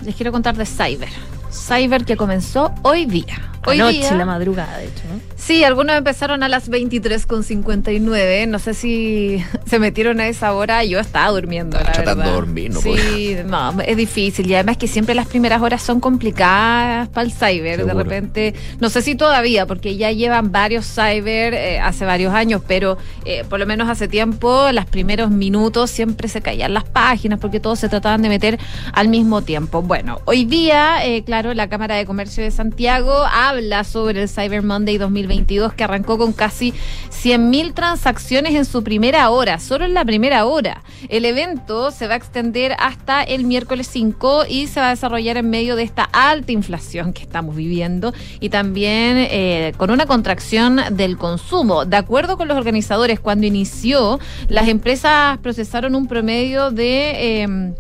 [0.03, 1.09] les quiero contar de Cyber.
[1.51, 3.52] Cyber que comenzó hoy día.
[3.65, 5.03] Hoy Anoche, la madrugada, de hecho.
[5.35, 8.47] Sí, algunos empezaron a las 23.59.
[8.47, 10.83] No sé si se metieron a esa hora.
[10.83, 11.77] Yo estaba durmiendo.
[11.77, 14.49] Estaba tratando de dormir, no Sí, no, es difícil.
[14.49, 17.85] Y además que siempre las primeras horas son complicadas para el cyber.
[17.85, 22.61] De repente, no sé si todavía, porque ya llevan varios cyber eh, hace varios años,
[22.67, 27.39] pero eh, por lo menos hace tiempo, los primeros minutos siempre se caían las páginas
[27.39, 28.59] porque todos se trataban de meter
[28.93, 29.81] al mismo tiempo.
[29.81, 34.63] Bueno, hoy día, eh, claro, la Cámara de Comercio de Santiago habla sobre el Cyber
[34.63, 35.43] Monday 2020
[35.75, 36.73] que arrancó con casi
[37.11, 40.83] 100.000 transacciones en su primera hora, solo en la primera hora.
[41.09, 45.37] El evento se va a extender hasta el miércoles 5 y se va a desarrollar
[45.37, 50.79] en medio de esta alta inflación que estamos viviendo y también eh, con una contracción
[50.91, 51.85] del consumo.
[51.85, 57.43] De acuerdo con los organizadores, cuando inició, las empresas procesaron un promedio de...
[57.43, 57.73] Eh,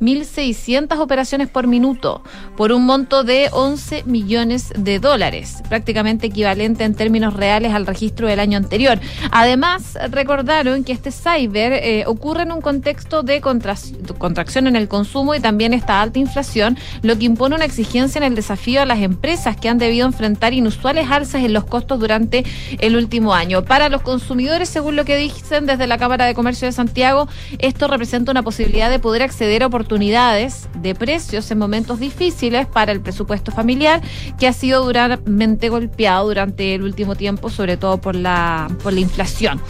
[0.00, 2.22] 1.600 operaciones por minuto
[2.56, 8.28] por un monto de 11 millones de dólares, prácticamente equivalente en términos reales al registro
[8.28, 8.98] del año anterior.
[9.30, 15.34] Además, recordaron que este cyber eh, ocurre en un contexto de contracción en el consumo
[15.34, 19.00] y también esta alta inflación, lo que impone una exigencia en el desafío a las
[19.00, 22.44] empresas que han debido enfrentar inusuales alzas en los costos durante
[22.78, 23.64] el último año.
[23.64, 27.88] Para los consumidores, según lo que dicen desde la Cámara de Comercio de Santiago, esto
[27.88, 33.00] representa una posibilidad de poder acceder a oportunidades de precios en momentos difíciles para el
[33.00, 34.02] presupuesto familiar
[34.38, 39.00] que ha sido duramente golpeado durante el último tiempo, sobre todo por la, por la
[39.00, 39.60] inflación.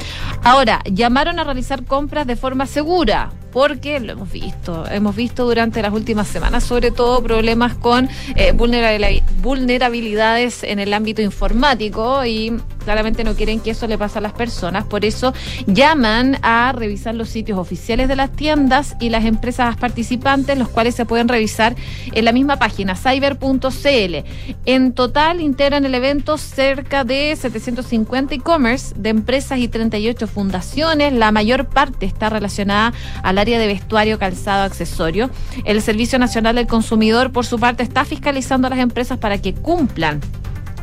[0.43, 5.83] Ahora, llamaron a realizar compras de forma segura porque lo hemos visto, hemos visto durante
[5.83, 12.53] las últimas semanas sobre todo problemas con eh, vulnerabilidades en el ámbito informático y
[12.89, 15.35] claramente no quieren que eso le pase a las personas, por eso
[15.67, 20.95] llaman a revisar los sitios oficiales de las tiendas y las empresas participantes, los cuales
[20.95, 21.77] se pueden revisar
[22.11, 24.15] en la misma página, cyber.cl.
[24.65, 31.31] En total integran el evento cerca de 750 e-commerce de empresas y 38 fundaciones, la
[31.31, 35.29] mayor parte está relacionada al área de vestuario, calzado, accesorio.
[35.67, 39.53] El Servicio Nacional del Consumidor, por su parte, está fiscalizando a las empresas para que
[39.53, 40.23] cumplan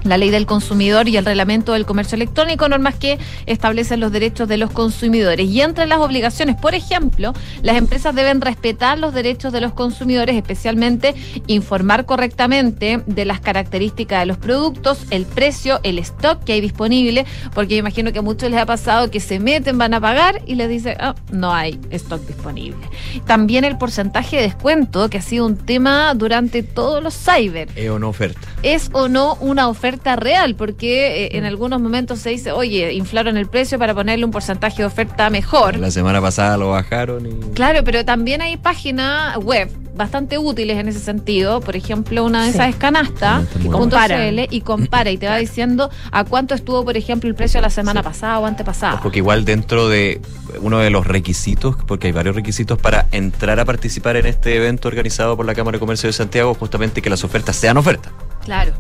[0.06, 4.48] la ley del consumidor y el reglamento del comercio electrónico, normas que establecen los derechos
[4.48, 5.50] de los consumidores.
[5.50, 10.36] Y entre las obligaciones, por ejemplo, las empresas deben respetar los derechos de los consumidores,
[10.36, 11.15] especialmente
[11.48, 17.26] informar correctamente de las características de los productos, el precio, el stock que hay disponible,
[17.54, 20.41] porque yo imagino que a muchos les ha pasado que se meten, van a pagar
[20.46, 22.88] y les dicen, oh, no hay stock disponible.
[23.26, 27.70] También el porcentaje de descuento, que ha sido un tema durante todos los cyber.
[27.76, 28.39] ¿Es o no oferta?
[28.62, 29.94] ¿Es o no una oferta?
[30.15, 34.31] Real, porque eh, en algunos momentos se dice, oye, inflaron el precio para ponerle un
[34.31, 35.77] porcentaje de oferta mejor.
[35.77, 37.53] La semana pasada lo bajaron y...
[37.53, 41.62] Claro, pero también hay páginas web bastante útiles en ese sentido.
[41.62, 44.29] Por ejemplo, una de esas es canasta y compara.
[44.29, 48.03] y compara y te va diciendo a cuánto estuvo, por ejemplo, el precio la semana
[48.03, 49.01] pasada o antepasada.
[49.01, 50.21] Porque igual dentro de
[50.62, 54.88] uno de los requisitos, porque hay varios requisitos para entrar a participar en este evento
[54.88, 58.12] organizado por la Cámara de Comercio de Santiago, justamente que las ofertas sean ofertas.
[58.43, 58.73] Claro.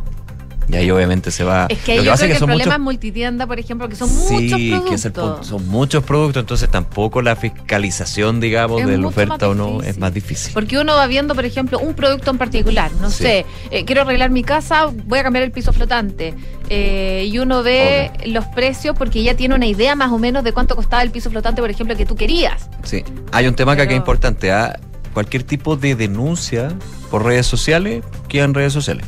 [0.67, 1.67] Y ahí obviamente se va.
[1.69, 4.59] Es que ahí yo creo que, el problema es multitienda, por ejemplo, que son muchos
[4.59, 5.39] productos.
[5.39, 9.97] Que son muchos productos, entonces tampoco la fiscalización, digamos, de la oferta o no es
[9.97, 10.53] más difícil.
[10.53, 12.91] Porque uno va viendo, por ejemplo, un producto en particular.
[12.99, 16.33] No sé, eh, quiero arreglar mi casa, voy a cambiar el piso flotante.
[16.69, 20.51] Eh, y uno ve los precios porque ya tiene una idea más o menos de
[20.51, 22.69] cuánto costaba el piso flotante, por ejemplo, que tú querías.
[22.83, 24.51] Sí, hay un tema que es importante.
[24.51, 24.79] ¿ah?
[25.13, 26.69] Cualquier tipo de denuncia
[27.11, 29.05] por redes sociales queda en redes sociales.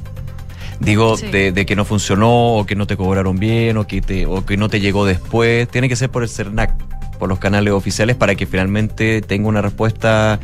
[0.80, 4.46] Digo, de, que no funcionó o que no te cobraron bien o que, te, o
[4.46, 5.68] que no te llegó después.
[5.70, 9.62] Tiene que ser por el CERNAC por los canales oficiales para que finalmente tenga una
[9.62, 10.40] respuesta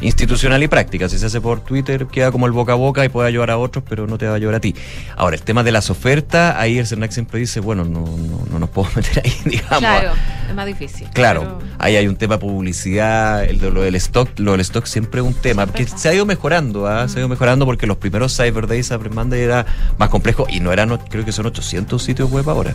[0.00, 1.08] institucional y práctica.
[1.08, 3.58] Si se hace por Twitter, queda como el boca a boca y puede ayudar a
[3.58, 4.74] otros, pero no te va a ayudar a ti.
[5.16, 8.04] Ahora, el tema de las ofertas, ahí el CERNAC siempre dice, bueno, no,
[8.50, 9.78] no, nos podemos meter ahí, digamos.
[9.78, 10.12] Claro,
[10.48, 11.08] es más difícil.
[11.12, 14.86] Claro, ahí hay un tema de publicidad, el de lo del stock, lo del stock
[14.86, 17.08] siempre es un tema, que se ha ido mejorando, ¿ah?
[17.08, 18.98] se ha ido mejorando porque los primeros Cyber Days a
[19.32, 19.66] era
[19.98, 22.74] más complejo y no eran, creo que son 800 sitios web ahora.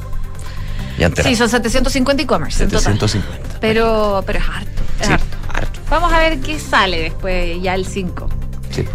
[1.24, 3.60] Sí, son 750 e-commerce 750.
[3.60, 4.82] Pero, pero es harto.
[5.00, 5.80] Es harto.
[5.90, 8.30] Vamos a ver qué sale después, ya el 5.
[8.72, 8.86] Sí.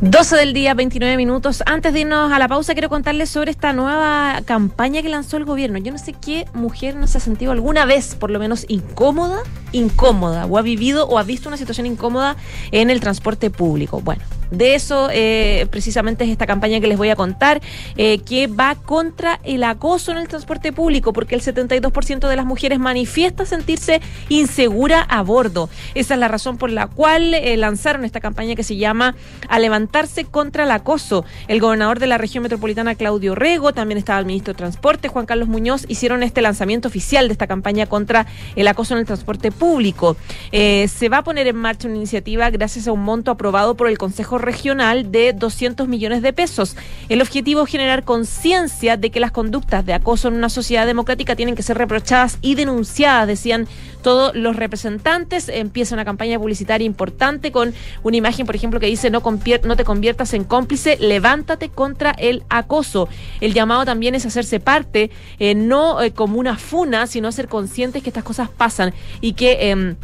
[0.00, 1.62] 12 del día, 29 minutos.
[1.64, 5.46] Antes de irnos a la pausa, quiero contarles sobre esta nueva campaña que lanzó el
[5.46, 5.78] gobierno.
[5.78, 9.38] Yo no sé qué mujer no se ha sentido alguna vez, por lo menos, incómoda,
[9.72, 12.36] incómoda, o ha vivido o ha visto una situación incómoda
[12.72, 14.00] en el transporte público.
[14.02, 17.60] Bueno, de eso eh, precisamente es esta campaña que les voy a contar,
[17.96, 22.44] eh, que va contra el acoso en el transporte público, porque el 72% de las
[22.44, 25.68] mujeres manifiesta sentirse insegura a bordo.
[25.94, 29.14] Esa es la razón por la cual eh, lanzaron esta campaña que se llama
[29.48, 31.24] A levantarse contra el acoso.
[31.48, 35.26] El gobernador de la región metropolitana, Claudio Rego, también estaba el ministro de Transporte, Juan
[35.26, 39.50] Carlos Muñoz, hicieron este lanzamiento oficial de esta campaña contra el acoso en el transporte
[39.50, 40.16] público.
[40.52, 43.98] se va a poner en marcha una iniciativa gracias a un monto aprobado por el
[43.98, 46.76] Consejo Regional de 200 millones de pesos.
[47.08, 51.36] El objetivo es generar conciencia de que las conductas de acoso en una sociedad democrática
[51.36, 53.66] tienen que ser reprochadas y denunciadas, decían
[54.02, 55.48] todos los representantes.
[55.48, 59.22] Empieza una campaña publicitaria importante con una imagen, por ejemplo, que dice no,
[59.64, 63.08] no te conviertas en cómplice, levántate contra el acoso.
[63.40, 68.02] El llamado también es hacerse parte, eh, no eh, como una funa, sino ser conscientes
[68.02, 69.70] que estas cosas pasan y que...
[69.70, 69.96] Em,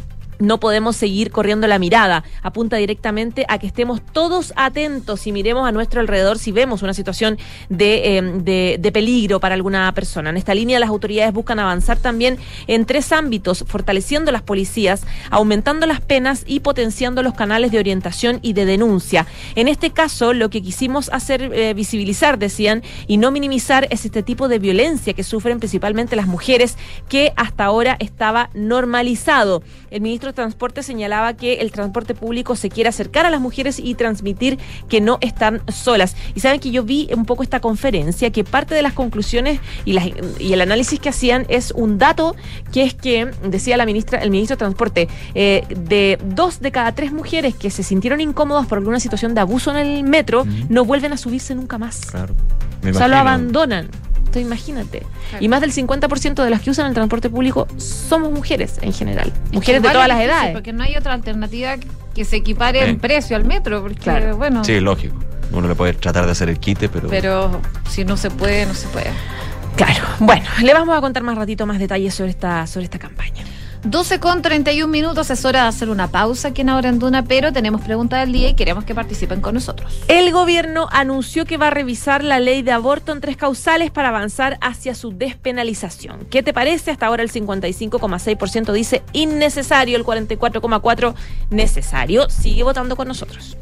[0.43, 2.23] no podemos seguir corriendo la mirada.
[2.41, 6.93] Apunta directamente a que estemos todos atentos y miremos a nuestro alrededor si vemos una
[6.93, 7.37] situación
[7.69, 10.29] de, eh, de, de, peligro para alguna persona.
[10.29, 15.87] En esta línea, las autoridades buscan avanzar también en tres ámbitos, fortaleciendo las policías, aumentando
[15.87, 19.25] las penas y potenciando los canales de orientación y de denuncia.
[19.55, 24.23] En este caso, lo que quisimos hacer eh, visibilizar, decían, y no minimizar es este
[24.23, 26.77] tipo de violencia que sufren principalmente las mujeres,
[27.07, 29.63] que hasta ahora estaba normalizado.
[29.89, 33.79] El ministro de Transporte señalaba que el transporte público se quiere acercar a las mujeres
[33.79, 34.57] y transmitir
[34.89, 36.15] que no están solas.
[36.35, 39.93] Y saben que yo vi un poco esta conferencia, que parte de las conclusiones y,
[39.93, 40.07] las,
[40.39, 42.35] y el análisis que hacían es un dato
[42.71, 46.93] que es que, decía la ministra, el ministro de Transporte, eh, de dos de cada
[46.93, 50.65] tres mujeres que se sintieron incómodas por alguna situación de abuso en el metro, mm.
[50.69, 52.01] no vuelven a subirse nunca más.
[52.07, 52.33] Claro.
[52.83, 53.89] o sea, lo abandonan.
[54.33, 54.99] Entonces, imagínate.
[55.29, 55.45] Claro.
[55.45, 59.31] Y más del 50% de las que usan el transporte público somos mujeres en general.
[59.51, 60.53] Mujeres de todas las edades.
[60.53, 61.75] Porque no hay otra alternativa
[62.15, 63.81] que se equipare en precio al metro.
[63.81, 64.35] Porque, claro.
[64.35, 64.63] bueno.
[64.63, 65.15] Sí, lógico.
[65.51, 67.09] Uno le puede tratar de hacer el quite, pero.
[67.09, 69.11] Pero si no se puede, no se puede.
[69.75, 70.03] Claro.
[70.19, 73.43] Bueno, le vamos a contar más ratito más detalles sobre esta, sobre esta campaña.
[73.85, 77.25] 12 con 31 minutos, es hora de hacer una pausa aquí en Ahora en Duna,
[77.25, 80.01] pero tenemos pregunta del día y queremos que participen con nosotros.
[80.07, 84.07] El gobierno anunció que va a revisar la ley de aborto en tres causales para
[84.07, 86.25] avanzar hacia su despenalización.
[86.29, 86.91] ¿Qué te parece?
[86.91, 91.13] Hasta ahora el 55,6% dice innecesario, el 44,4%
[91.49, 92.29] necesario.
[92.29, 93.57] Sigue votando con nosotros.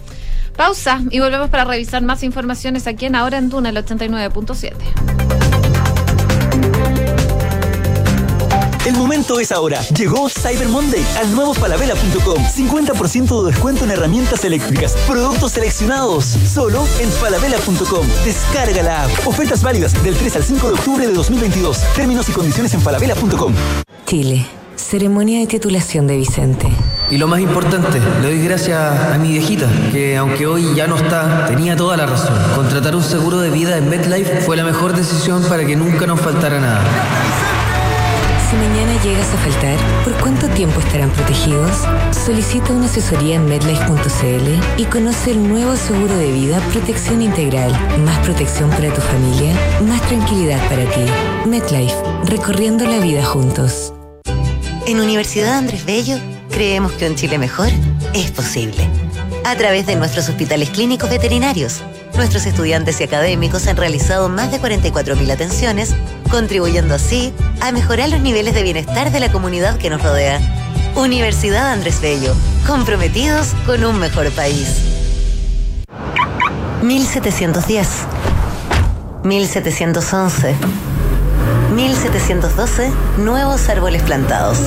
[0.56, 5.51] Pausa y volvemos para revisar más informaciones aquí en Ahora en Duna, el 89.7.
[8.84, 9.80] El momento es ahora.
[9.96, 12.44] Llegó Cyber Monday al nuevo falabella.com.
[12.44, 14.94] 50% de descuento en herramientas eléctricas.
[15.08, 16.26] Productos seleccionados.
[16.26, 18.08] Solo en falabella.com.
[18.26, 19.28] Descarga la app.
[19.28, 21.78] Ofertas válidas del 3 al 5 de octubre de 2022.
[21.96, 23.54] Términos y condiciones en falabella.com.
[24.08, 24.48] Chile.
[24.76, 26.68] Ceremonia de titulación de Vicente.
[27.12, 30.96] Y lo más importante, le doy gracias a mi viejita, que aunque hoy ya no
[30.96, 32.34] está, tenía toda la razón.
[32.56, 36.20] Contratar un seguro de vida en MedLife fue la mejor decisión para que nunca nos
[36.20, 36.82] faltara nada.
[39.04, 41.72] Llegas a faltar, ¿por cuánto tiempo estarán protegidos?
[42.24, 47.72] Solicita una asesoría en medlife.cl y conoce el nuevo seguro de vida Protección Integral.
[48.06, 49.56] Más protección para tu familia,
[49.88, 51.02] más tranquilidad para ti.
[51.46, 53.92] MedLife, recorriendo la vida juntos.
[54.86, 56.20] En Universidad Andrés Bello,
[56.52, 57.70] creemos que un Chile mejor
[58.14, 58.88] es posible.
[59.46, 61.82] A través de nuestros hospitales clínicos veterinarios,
[62.22, 65.96] nuestros estudiantes y académicos han realizado más de 44.000 atenciones,
[66.30, 70.40] contribuyendo así a mejorar los niveles de bienestar de la comunidad que nos rodea.
[70.96, 72.36] Universidad Andrés Bello,
[72.68, 74.68] comprometidos con un mejor país.
[76.84, 77.88] 1710,
[79.24, 80.56] 1711,
[81.74, 84.60] 1712, nuevos árboles plantados.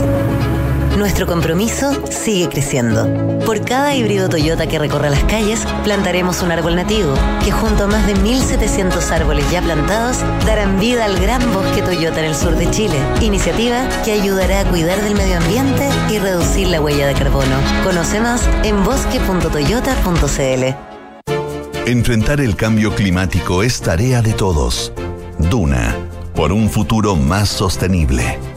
[0.96, 3.08] Nuestro compromiso sigue creciendo.
[3.44, 7.86] Por cada híbrido Toyota que recorra las calles, plantaremos un árbol nativo, que junto a
[7.88, 12.54] más de 1.700 árboles ya plantados, darán vida al gran bosque Toyota en el sur
[12.54, 12.96] de Chile.
[13.20, 17.56] Iniciativa que ayudará a cuidar del medio ambiente y reducir la huella de carbono.
[17.82, 20.76] Conoce más en bosque.toyota.cl.
[21.86, 24.92] Enfrentar el cambio climático es tarea de todos.
[25.38, 25.96] Duna,
[26.36, 28.53] por un futuro más sostenible.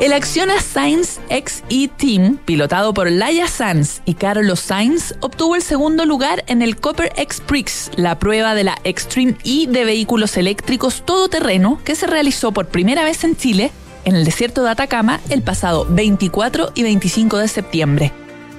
[0.00, 6.04] El Acciona Science XE Team, pilotado por Laia Sanz y Carlos Sainz, obtuvo el segundo
[6.04, 11.06] lugar en el Copper X Prix, la prueba de la Extreme E de vehículos eléctricos
[11.06, 13.70] todoterreno que se realizó por primera vez en Chile,
[14.04, 18.12] en el desierto de Atacama, el pasado 24 y 25 de septiembre.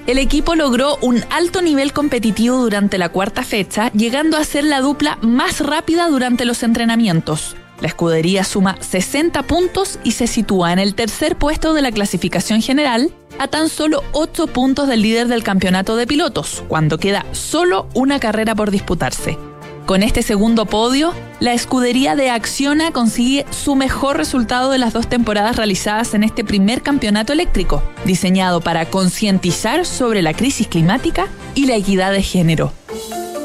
[0.06, 4.80] El equipo logró un alto nivel competitivo durante la cuarta fecha, llegando a ser la
[4.80, 7.56] dupla más rápida durante los entrenamientos.
[7.80, 12.62] La escudería suma 60 puntos y se sitúa en el tercer puesto de la clasificación
[12.62, 17.88] general, a tan solo 8 puntos del líder del campeonato de pilotos, cuando queda solo
[17.94, 19.38] una carrera por disputarse.
[19.86, 25.06] Con este segundo podio, la escudería de Acciona consigue su mejor resultado de las dos
[25.06, 31.66] temporadas realizadas en este primer campeonato eléctrico, diseñado para concientizar sobre la crisis climática y
[31.66, 32.72] la equidad de género.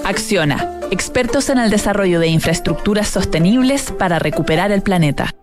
[0.04, 5.36] Acciona, expertos en el desarrollo de infraestructuras sostenibles para recuperar el planeta.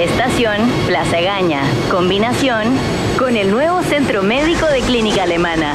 [0.00, 1.62] Estación Plaza Gaña.
[1.90, 2.68] Combinación
[3.18, 5.74] con el nuevo Centro Médico de Clínica Alemana.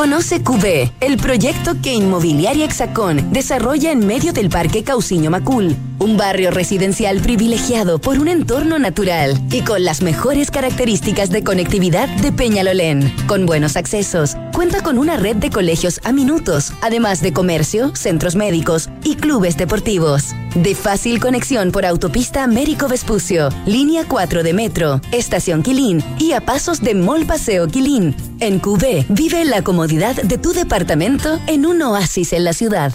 [0.00, 5.76] Con Conoce QB, el proyecto que Inmobiliaria Hexacón desarrolla en medio del Parque Cauciño Macul,
[5.98, 12.08] un barrio residencial privilegiado por un entorno natural y con las mejores características de conectividad
[12.08, 13.14] de Peñalolén.
[13.26, 18.36] Con buenos accesos, cuenta con una red de colegios a minutos, además de comercio, centros
[18.36, 20.34] médicos y clubes deportivos.
[20.54, 26.40] De fácil conexión por autopista Américo Vespucio, línea 4 de metro, estación Quilín y a
[26.40, 28.29] pasos de Mall Paseo Quilín.
[28.40, 32.94] En QB, vive la comodidad de tu departamento en un oasis en la ciudad.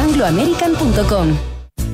[0.00, 1.49] chile.angloamerican.com.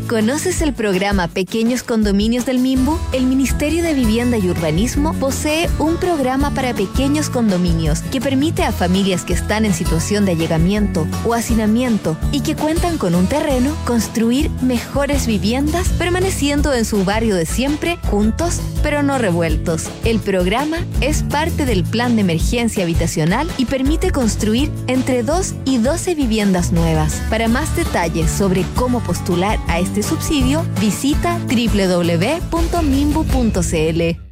[0.09, 2.97] ¿Conoces el programa Pequeños Condominios del MIMBU?
[3.13, 8.71] El Ministerio de Vivienda y Urbanismo posee un programa para pequeños condominios que permite a
[8.71, 13.75] familias que están en situación de allegamiento o hacinamiento y que cuentan con un terreno
[13.85, 19.91] construir mejores viviendas permaneciendo en su barrio de siempre, juntos pero no revueltos.
[20.05, 25.79] El programa es parte del Plan de Emergencia Habitacional y permite construir entre 2 y
[25.79, 27.21] 12 viviendas nuevas.
[27.29, 34.26] Para más detalles sobre cómo postular a este subsidio, visita www.mimbu.cl.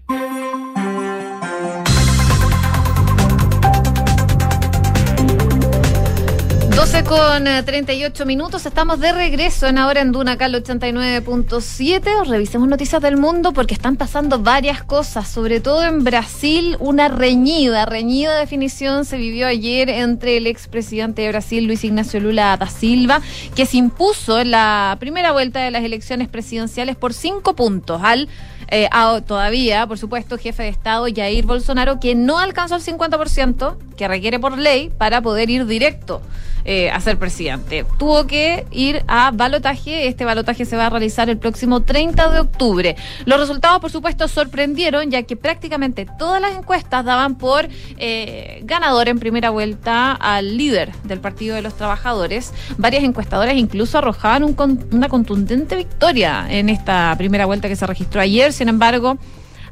[7.08, 12.26] con eh, 38 minutos, estamos de regreso en ahora en Duna Cal 89.7.
[12.26, 17.84] Revisemos noticias del mundo porque están pasando varias cosas, sobre todo en Brasil, una reñida,
[17.84, 23.20] reñida definición se vivió ayer entre el expresidente de Brasil, Luis Ignacio Lula da Silva,
[23.54, 28.28] que se impuso en la primera vuelta de las elecciones presidenciales por cinco puntos al
[28.68, 28.88] eh,
[29.26, 34.38] todavía, por supuesto, jefe de Estado Jair Bolsonaro, que no alcanzó el 50% que requiere
[34.38, 36.22] por ley para poder ir directo
[36.64, 37.84] eh, a ser presidente.
[37.98, 40.08] Tuvo que ir a balotaje.
[40.08, 42.96] Este balotaje se va a realizar el próximo 30 de octubre.
[43.26, 49.08] Los resultados, por supuesto, sorprendieron, ya que prácticamente todas las encuestas daban por eh, ganador
[49.08, 52.52] en primera vuelta al líder del Partido de los Trabajadores.
[52.78, 57.86] Varias encuestadoras incluso arrojaban un con- una contundente victoria en esta primera vuelta que se
[57.86, 58.52] registró ayer.
[58.52, 59.18] Sin embargo,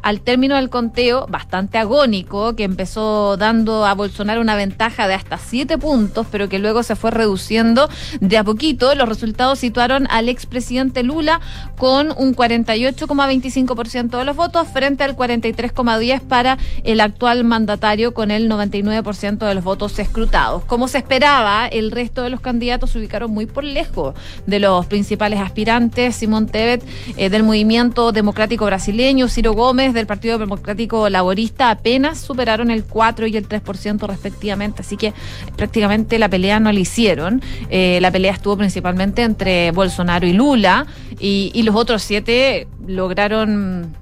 [0.02, 5.38] al término del conteo, bastante agónico, que empezó dando a Bolsonaro una ventaja de hasta
[5.38, 7.88] siete puntos, pero que luego se fue reduciendo
[8.20, 11.40] de a poquito, los resultados situaron al expresidente Lula
[11.76, 18.50] con un 48,25% de los votos frente al 43,10% para el actual mandatario con el
[18.50, 20.64] 99% de los votos escrutados.
[20.64, 24.14] Como se esperaba, el resto de los candidatos se ubicaron muy por lejos
[24.46, 26.84] de los principales aspirantes, Simón Tebet
[27.16, 33.26] eh, del Movimiento Democrático Brasileño, Ciro Gómez del Partido Democrático Laborista apenas superaron el 4
[33.26, 35.12] y el 3% respectivamente, así que
[35.56, 37.42] prácticamente la pelea no la hicieron.
[37.70, 40.86] Eh, la pelea estuvo principalmente entre Bolsonaro y Lula
[41.18, 43.94] y, y los otros siete lograron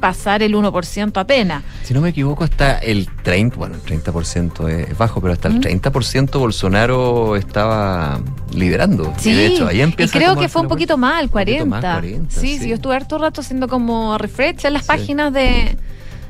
[0.00, 1.62] pasar el 1% apenas.
[1.84, 5.60] Si no me equivoco, hasta el 30%, bueno, el 30% es bajo, pero hasta el
[5.60, 8.20] 30% Bolsonaro estaba
[8.52, 9.12] liderando.
[9.18, 11.30] Sí, y de hecho, ahí y empieza creo como que fue un poquito más, el
[11.30, 11.64] 40.
[11.66, 12.58] más, 40, sí, sí.
[12.58, 15.76] sí, yo estuve harto rato haciendo como refresh en las páginas de,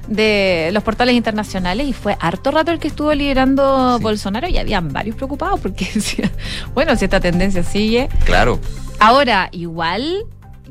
[0.09, 4.93] de los portales internacionales y fue harto rato el que estuvo liderando Bolsonaro y habían
[4.93, 6.31] varios preocupados porque decían,
[6.75, 8.09] bueno, si esta tendencia sigue.
[8.25, 8.61] Claro.
[8.99, 10.27] Ahora, igual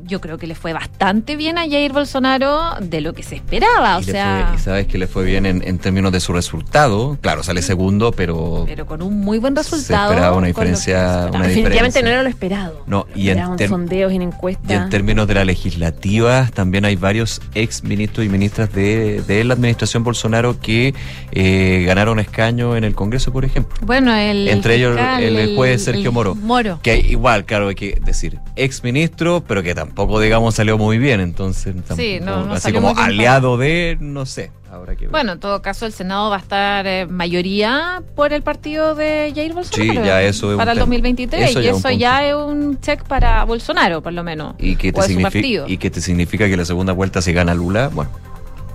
[0.06, 3.98] yo creo que le fue bastante bien a Jair Bolsonaro de lo que se esperaba,
[3.98, 6.32] o Y, sea, fue- y sabes que le fue bien en, en términos de su
[6.32, 7.18] resultado.
[7.20, 10.10] Claro, sale segundo, pero pero con un muy buen se resultado.
[10.12, 10.96] esperaba una se diferencia.
[10.96, 11.28] esperaba.
[11.30, 12.02] Una Definitivamente diferencia.
[12.02, 12.82] no era lo esperado.
[12.86, 14.70] No, y en, sondeos y en y encuestas.
[14.70, 19.54] en términos de la legislativa, también hay varios ex ministros y ministras de, de la
[19.54, 20.94] administración Bolsonaro que
[21.32, 23.74] eh, ganaron escaño en el Congreso, por ejemplo.
[23.82, 26.34] Bueno, el Entre ellos el juez Sergio el Moro.
[26.34, 26.80] Moro.
[26.82, 29.89] Que igual, claro, hay que decir, ex ministro, pero que tampoco,
[30.20, 31.20] digamos, salió muy bien.
[31.20, 34.50] Entonces, Sí, tampoco- no- no así como aliado de, no sé.
[34.70, 35.08] Que ver.
[35.10, 39.32] Bueno, en todo caso, el Senado va a estar eh, mayoría por el partido de
[39.34, 40.00] Jair Bolsonaro.
[40.02, 40.82] Sí, ya eso es Para el tema.
[40.86, 41.50] 2023.
[41.50, 44.54] Eso y ya eso ya es un check para Bolsonaro, por lo menos.
[44.60, 45.64] ¿Y qué, te significa.
[45.66, 47.88] ¿Y qué te significa que la segunda vuelta se gana Lula?
[47.92, 48.10] Bueno,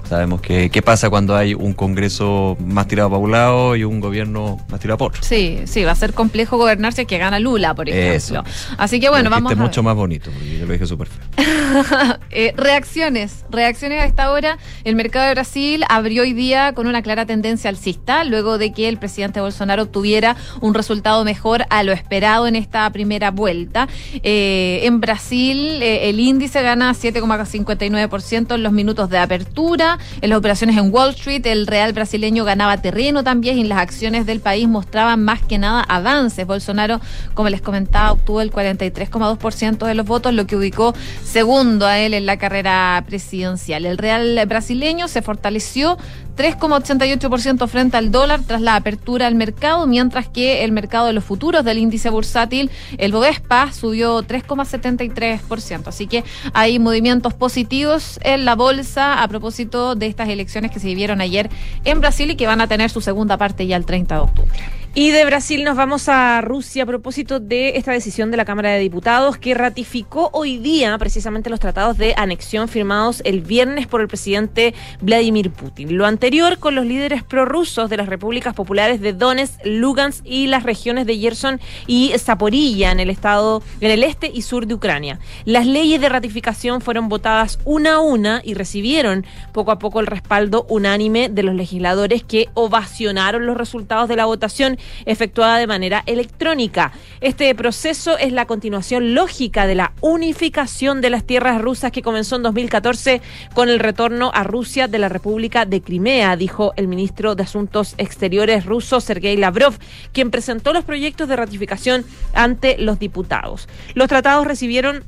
[0.07, 3.99] Sabemos que qué pasa cuando hay un Congreso más tirado para un lado y un
[3.99, 5.23] gobierno más tirado para otro.
[5.23, 8.43] Sí, sí, va a ser complejo gobernar si es que gana Lula, por ejemplo.
[8.77, 9.55] Así que bueno, vamos a.
[9.55, 9.63] ver.
[9.63, 11.25] mucho más bonito, porque yo lo dije súper feo.
[12.31, 13.45] eh, reacciones.
[13.49, 14.57] Reacciones a esta hora.
[14.83, 18.87] El mercado de Brasil abrió hoy día con una clara tendencia alcista, luego de que
[18.87, 23.87] el presidente Bolsonaro obtuviera un resultado mejor a lo esperado en esta primera vuelta.
[24.23, 29.94] Eh, en Brasil, eh, el índice gana 7,59% en los minutos de apertura.
[30.21, 34.25] En las operaciones en Wall Street, el real brasileño ganaba terreno también y las acciones
[34.25, 36.45] del país mostraban más que nada avances.
[36.47, 36.99] Bolsonaro,
[37.33, 40.93] como les comentaba, obtuvo el 43,2% de los votos, lo que ubicó
[41.23, 43.85] segundo a él en la carrera presidencial.
[43.85, 45.97] El real brasileño se fortaleció
[46.35, 51.23] 3,88% frente al dólar tras la apertura del mercado, mientras que el mercado de los
[51.23, 55.87] futuros del índice bursátil, el Bovespa, subió 3,73%.
[55.87, 56.23] Así que
[56.53, 61.49] hay movimientos positivos en la bolsa a propósito de estas elecciones que se vivieron ayer
[61.83, 64.84] en Brasil y que van a tener su segunda parte ya el 30 de octubre.
[64.97, 68.71] Y de Brasil nos vamos a Rusia a propósito de esta decisión de la Cámara
[68.71, 73.99] de Diputados que ratificó hoy día precisamente los tratados de anexión firmados el viernes por
[73.99, 75.97] el presidente Vladimir Putin.
[75.97, 80.63] Lo anterior con los líderes prorrusos de las repúblicas populares de Donetsk, Lugansk y las
[80.63, 85.19] regiones de Gerson y Zaporilla en el estado en el este y sur de Ucrania.
[85.43, 90.07] Las leyes de ratificación fueron votadas una a una y recibieron poco a poco el
[90.07, 96.03] respaldo unánime de los legisladores que ovacionaron los resultados de la votación efectuada de manera
[96.05, 96.91] electrónica.
[97.21, 102.35] Este proceso es la continuación lógica de la unificación de las tierras rusas que comenzó
[102.35, 103.21] en 2014
[103.53, 107.95] con el retorno a Rusia de la República de Crimea, dijo el ministro de Asuntos
[107.97, 109.75] Exteriores ruso Sergei Lavrov,
[110.13, 113.67] quien presentó los proyectos de ratificación ante los diputados.
[113.93, 115.03] Los tratados recibieron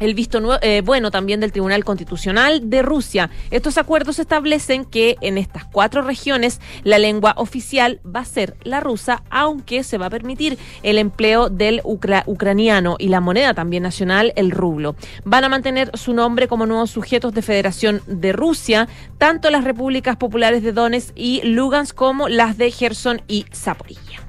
[0.00, 3.30] el visto eh, bueno también del Tribunal Constitucional de Rusia.
[3.50, 8.80] Estos acuerdos establecen que en estas cuatro regiones la lengua oficial va a ser la
[8.80, 14.32] rusa, aunque se va a permitir el empleo del ucraniano y la moneda también nacional,
[14.36, 14.96] el rublo.
[15.24, 18.88] Van a mantener su nombre como nuevos sujetos de Federación de Rusia,
[19.18, 24.20] tanto las repúblicas populares de Donetsk y Lugansk como las de Gerson y Zaporilla.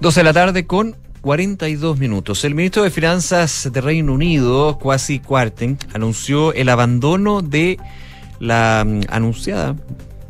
[0.00, 0.96] 12 de la tarde con
[1.28, 2.42] 42 minutos.
[2.44, 7.76] El ministro de Finanzas de Reino Unido, Kwasi Kwarteng, anunció el abandono de
[8.40, 9.76] la mm, anunciada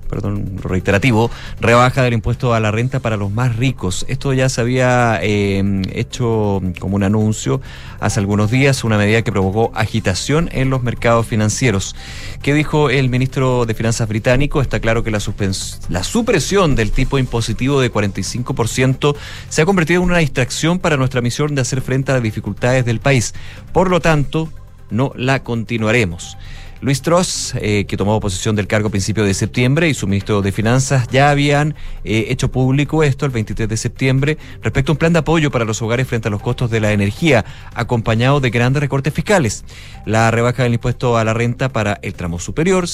[0.08, 1.30] perdón, reiterativo,
[1.60, 4.04] rebaja del impuesto a la renta para los más ricos.
[4.08, 7.60] Esto ya se había eh, hecho como un anuncio
[8.00, 11.94] hace algunos días, una medida que provocó agitación en los mercados financieros.
[12.42, 14.60] ¿Qué dijo el ministro de Finanzas británico?
[14.60, 15.20] Está claro que la,
[15.88, 19.16] la supresión del tipo impositivo de 45%
[19.48, 22.84] se ha convertido en una distracción para nuestra misión de hacer frente a las dificultades
[22.84, 23.34] del país.
[23.72, 24.48] Por lo tanto,
[24.90, 26.36] no la continuaremos.
[26.80, 30.42] Luis Tross, eh, que tomó posesión del cargo a principios de septiembre, y su ministro
[30.42, 31.74] de Finanzas ya habían
[32.04, 35.64] eh, hecho público esto el 23 de septiembre respecto a un plan de apoyo para
[35.64, 39.64] los hogares frente a los costos de la energía, acompañado de grandes recortes fiscales.
[40.06, 42.86] La rebaja del impuesto a la renta para el tramo superior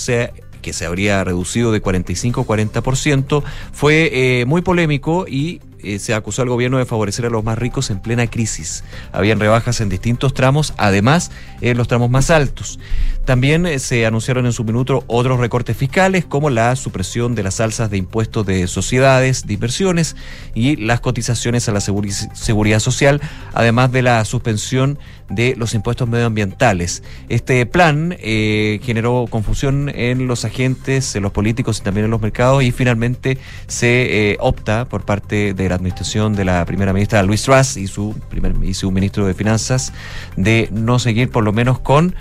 [0.64, 6.14] que se habría reducido de 45 a 40%, fue eh, muy polémico y eh, se
[6.14, 8.84] acusó al gobierno de favorecer a los más ricos en plena crisis.
[9.12, 11.30] Habían rebajas en distintos tramos, además
[11.60, 12.78] en los tramos más altos.
[13.24, 17.60] También eh, se anunciaron en su minuto otros recortes fiscales, como la supresión de las
[17.60, 20.16] alzas de impuestos de sociedades, de inversiones
[20.54, 23.20] y las cotizaciones a la seguridad social,
[23.52, 24.98] además de la suspensión
[25.28, 27.02] de los impuestos medioambientales.
[27.28, 32.20] Este plan eh, generó confusión en los agentes, en los políticos y también en los
[32.20, 37.42] mercados y finalmente se opta por parte de la administración de la primera ministra Luis
[37.42, 39.92] Truss y su, primer, y su ministro de Finanzas
[40.36, 42.14] de no seguir por lo menos con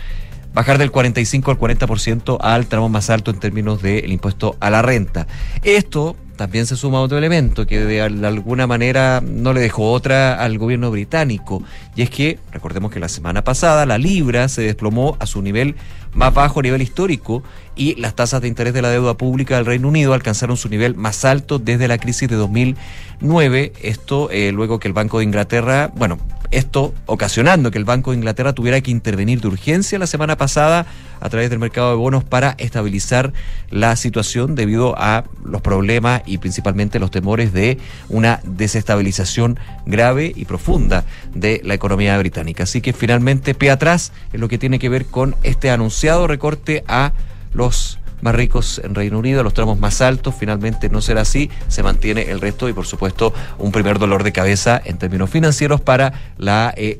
[0.53, 4.81] bajar del 45 al 40% al tramo más alto en términos del impuesto a la
[4.81, 5.27] renta.
[5.63, 10.57] Esto también se suma otro elemento que de alguna manera no le dejó otra al
[10.57, 11.63] gobierno británico,
[11.95, 15.75] y es que, recordemos que la semana pasada la libra se desplomó a su nivel
[16.13, 17.43] más bajo a nivel histórico
[17.75, 20.95] y las tasas de interés de la deuda pública del Reino Unido alcanzaron su nivel
[20.95, 23.73] más alto desde la crisis de 2009.
[23.81, 26.19] Esto eh, luego que el Banco de Inglaterra, bueno,
[26.51, 30.85] esto ocasionando que el Banco de Inglaterra tuviera que intervenir de urgencia la semana pasada
[31.23, 33.31] a través del mercado de bonos para estabilizar
[33.69, 37.77] la situación debido a los problemas y principalmente los temores de
[38.09, 42.63] una desestabilización grave y profunda de la economía británica.
[42.63, 46.83] Así que finalmente pie atrás en lo que tiene que ver con este anunciado recorte
[46.89, 47.13] a
[47.53, 51.83] los más ricos en Reino Unido, los tramos más altos, finalmente no será así, se
[51.83, 56.13] mantiene el resto y por supuesto un primer dolor de cabeza en términos financieros para
[56.37, 56.99] la eh,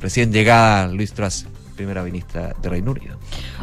[0.00, 1.46] recién llegada Luis Truss
[1.76, 3.16] primera ministra de Reino Unido.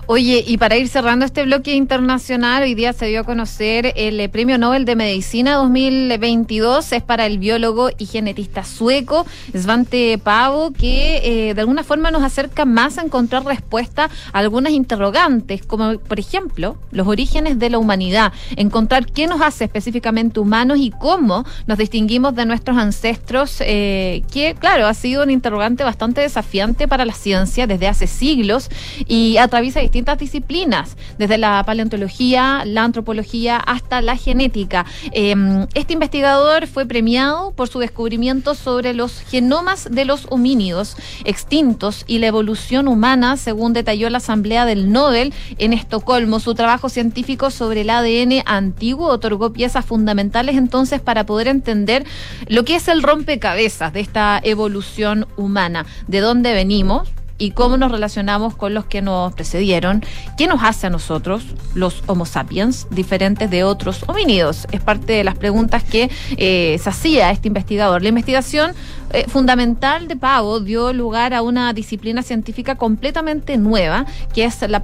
[0.05, 4.20] Oye, y para ir cerrando este bloque internacional, hoy día se dio a conocer el
[4.20, 6.91] eh, Premio Nobel de Medicina 2022.
[6.91, 12.24] Es para el biólogo y genetista sueco Svante Pavo, que eh, de alguna forma nos
[12.24, 17.78] acerca más a encontrar respuesta a algunas interrogantes, como por ejemplo los orígenes de la
[17.78, 24.22] humanidad, encontrar qué nos hace específicamente humanos y cómo nos distinguimos de nuestros ancestros, eh,
[24.32, 28.70] que claro, ha sido un interrogante bastante desafiante para la ciencia desde hace siglos
[29.08, 34.86] y atraviesa distintas disciplinas, desde la paleontología, la antropología hasta la genética.
[35.12, 40.95] Em, este investigador fue premiado por su descubrimiento sobre los genomas de los homínidos
[41.26, 46.39] extintos y la evolución humana, según detalló la Asamblea del Nobel en Estocolmo.
[46.39, 52.06] Su trabajo científico sobre el ADN antiguo otorgó piezas fundamentales entonces para poder entender
[52.47, 57.10] lo que es el rompecabezas de esta evolución humana, de dónde venimos,
[57.43, 60.01] y cómo nos relacionamos con los que nos precedieron,
[60.37, 61.43] qué nos hace a nosotros,
[61.75, 64.65] los Homo sapiens, diferentes de otros homínidos.
[64.71, 68.01] Es parte de las preguntas que eh, se hacía este investigador.
[68.01, 68.71] La investigación
[69.11, 74.81] eh, fundamental de Pavo dio lugar a una disciplina científica completamente nueva, que es la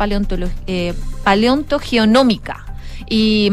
[0.68, 0.94] eh,
[1.24, 2.69] paleontogeonómica
[3.08, 3.50] y,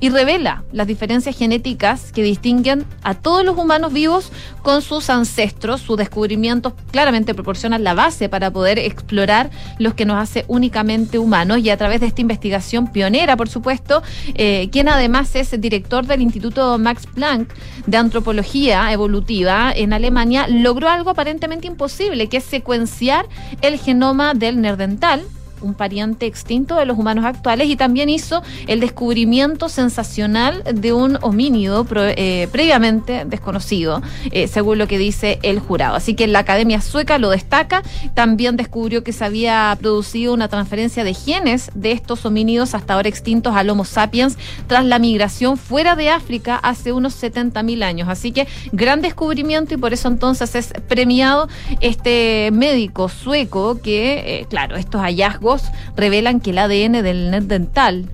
[0.00, 4.32] y, revela las diferencias genéticas que distinguen a todos los humanos vivos
[4.62, 5.80] con sus ancestros.
[5.80, 11.58] Sus descubrimientos claramente proporcionan la base para poder explorar los que nos hace únicamente humanos
[11.58, 14.02] y a través de esta investigación pionera, por supuesto,
[14.34, 17.52] eh, quien además es director del Instituto Max Planck
[17.86, 23.26] de Antropología Evolutiva en Alemania, logró algo aparentemente imposible, que es secuenciar
[23.60, 25.22] el genoma del nerdental
[25.62, 31.18] un pariente extinto de los humanos actuales y también hizo el descubrimiento sensacional de un
[31.22, 35.96] homínido eh, previamente desconocido, eh, según lo que dice el jurado.
[35.96, 37.82] Así que la Academia Sueca lo destaca.
[38.14, 43.08] También descubrió que se había producido una transferencia de genes de estos homínidos hasta ahora
[43.08, 44.36] extintos al Homo sapiens
[44.66, 48.08] tras la migración fuera de África hace unos 70.000 años.
[48.08, 51.48] Así que gran descubrimiento y por eso entonces es premiado
[51.80, 55.51] este médico sueco que, eh, claro, estos hallazgos
[55.96, 58.06] revelan que el ADN del net dental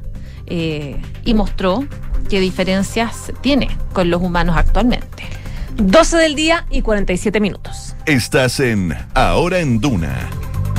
[0.47, 1.87] eh, y mostró
[2.29, 5.25] qué diferencias tiene con los humanos actualmente.
[5.77, 7.95] 12 del día y 47 minutos.
[8.07, 10.29] Estás en Ahora en Duna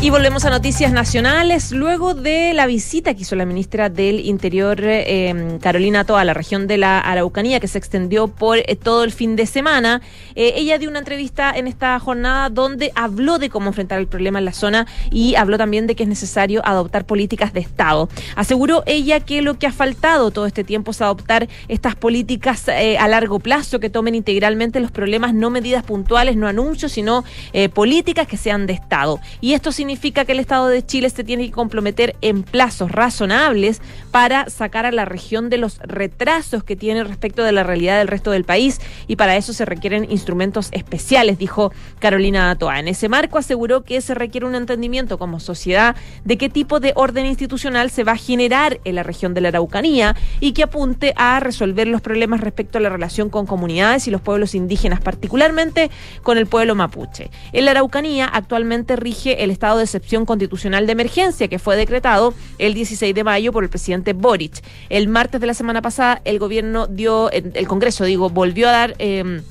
[0.02, 1.74] y volvemos a noticias nacionales.
[1.74, 6.34] Luego de la visita que hizo la ministra del Interior, eh, Carolina Toa, a la
[6.34, 10.02] región de la Araucanía, que se extendió por eh, todo el fin de semana,
[10.36, 14.40] eh, ella dio una entrevista en esta jornada donde habló de cómo enfrentar el problema
[14.40, 18.08] en la zona y habló también de que es necesario adoptar políticas de Estado.
[18.38, 23.08] Aseguró ella que lo que ha faltado todo este tiempo es adoptar estas políticas a
[23.10, 27.26] largo plazo que tomen integralmente los problemas, no medidas puntuales, no anuncios, sino
[27.74, 29.20] políticas que sean de Estado.
[29.42, 32.92] Y esto significa significa que el Estado de Chile se tiene que comprometer en plazos
[32.92, 33.82] razonables
[34.12, 38.08] para sacar a la región de los retrasos que tiene respecto de la realidad del
[38.08, 42.80] resto del país y para eso se requieren instrumentos especiales, dijo Carolina Toa.
[42.80, 46.94] En ese marco aseguró que se requiere un entendimiento como sociedad de qué tipo de
[46.96, 51.14] orden institucional se va a generar en la región de la Araucanía y que apunte
[51.16, 55.90] a resolver los problemas respecto a la relación con comunidades y los pueblos indígenas, particularmente
[56.22, 57.32] con el pueblo mapuche.
[57.54, 62.34] En la Araucanía actualmente rige el Estado de excepción constitucional de emergencia que fue decretado
[62.58, 64.62] el 16 de mayo por el presidente Boric.
[64.90, 68.96] El martes de la semana pasada el gobierno dio, el Congreso digo, volvió a dar...
[69.00, 69.42] Eh,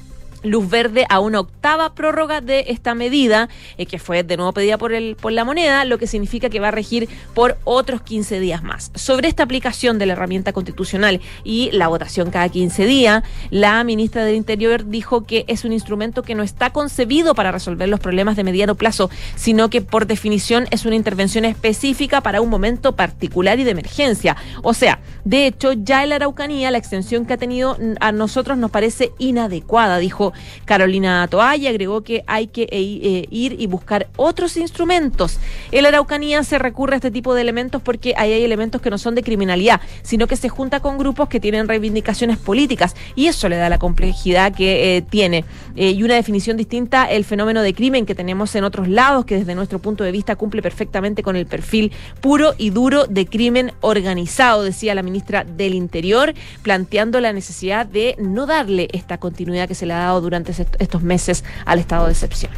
[0.42, 4.78] luz verde a una octava prórroga de esta medida, eh, que fue de nuevo pedida
[4.78, 8.40] por, el, por la moneda, lo que significa que va a regir por otros 15
[8.40, 8.90] días más.
[8.94, 14.24] Sobre esta aplicación de la herramienta constitucional y la votación cada 15 días, la ministra
[14.24, 18.36] del Interior dijo que es un instrumento que no está concebido para resolver los problemas
[18.36, 23.58] de mediano plazo, sino que por definición es una intervención específica para un momento particular
[23.58, 24.36] y de emergencia.
[24.62, 28.58] O sea, de hecho, ya en la Araucanía la extensión que ha tenido a nosotros
[28.58, 30.27] nos parece inadecuada, dijo
[30.64, 31.70] Carolina Toalla.
[31.70, 35.38] Agregó que hay que eh, eh, ir y buscar otros instrumentos.
[35.72, 38.90] En la Araucanía se recurre a este tipo de elementos porque ahí hay elementos que
[38.90, 43.26] no son de criminalidad, sino que se junta con grupos que tienen reivindicaciones políticas y
[43.26, 45.44] eso le da la complejidad que eh, tiene.
[45.76, 49.54] y una definición distinta el fenómeno de crimen que tenemos en otros lados, que desde
[49.54, 54.62] nuestro punto de vista cumple perfectamente con el perfil puro y duro de crimen organizado,
[54.62, 59.86] decía la ministra del Interior, planteando la necesidad de no darle esta continuidad que se
[59.86, 62.50] le ha dado durante estos meses al estado de excepción.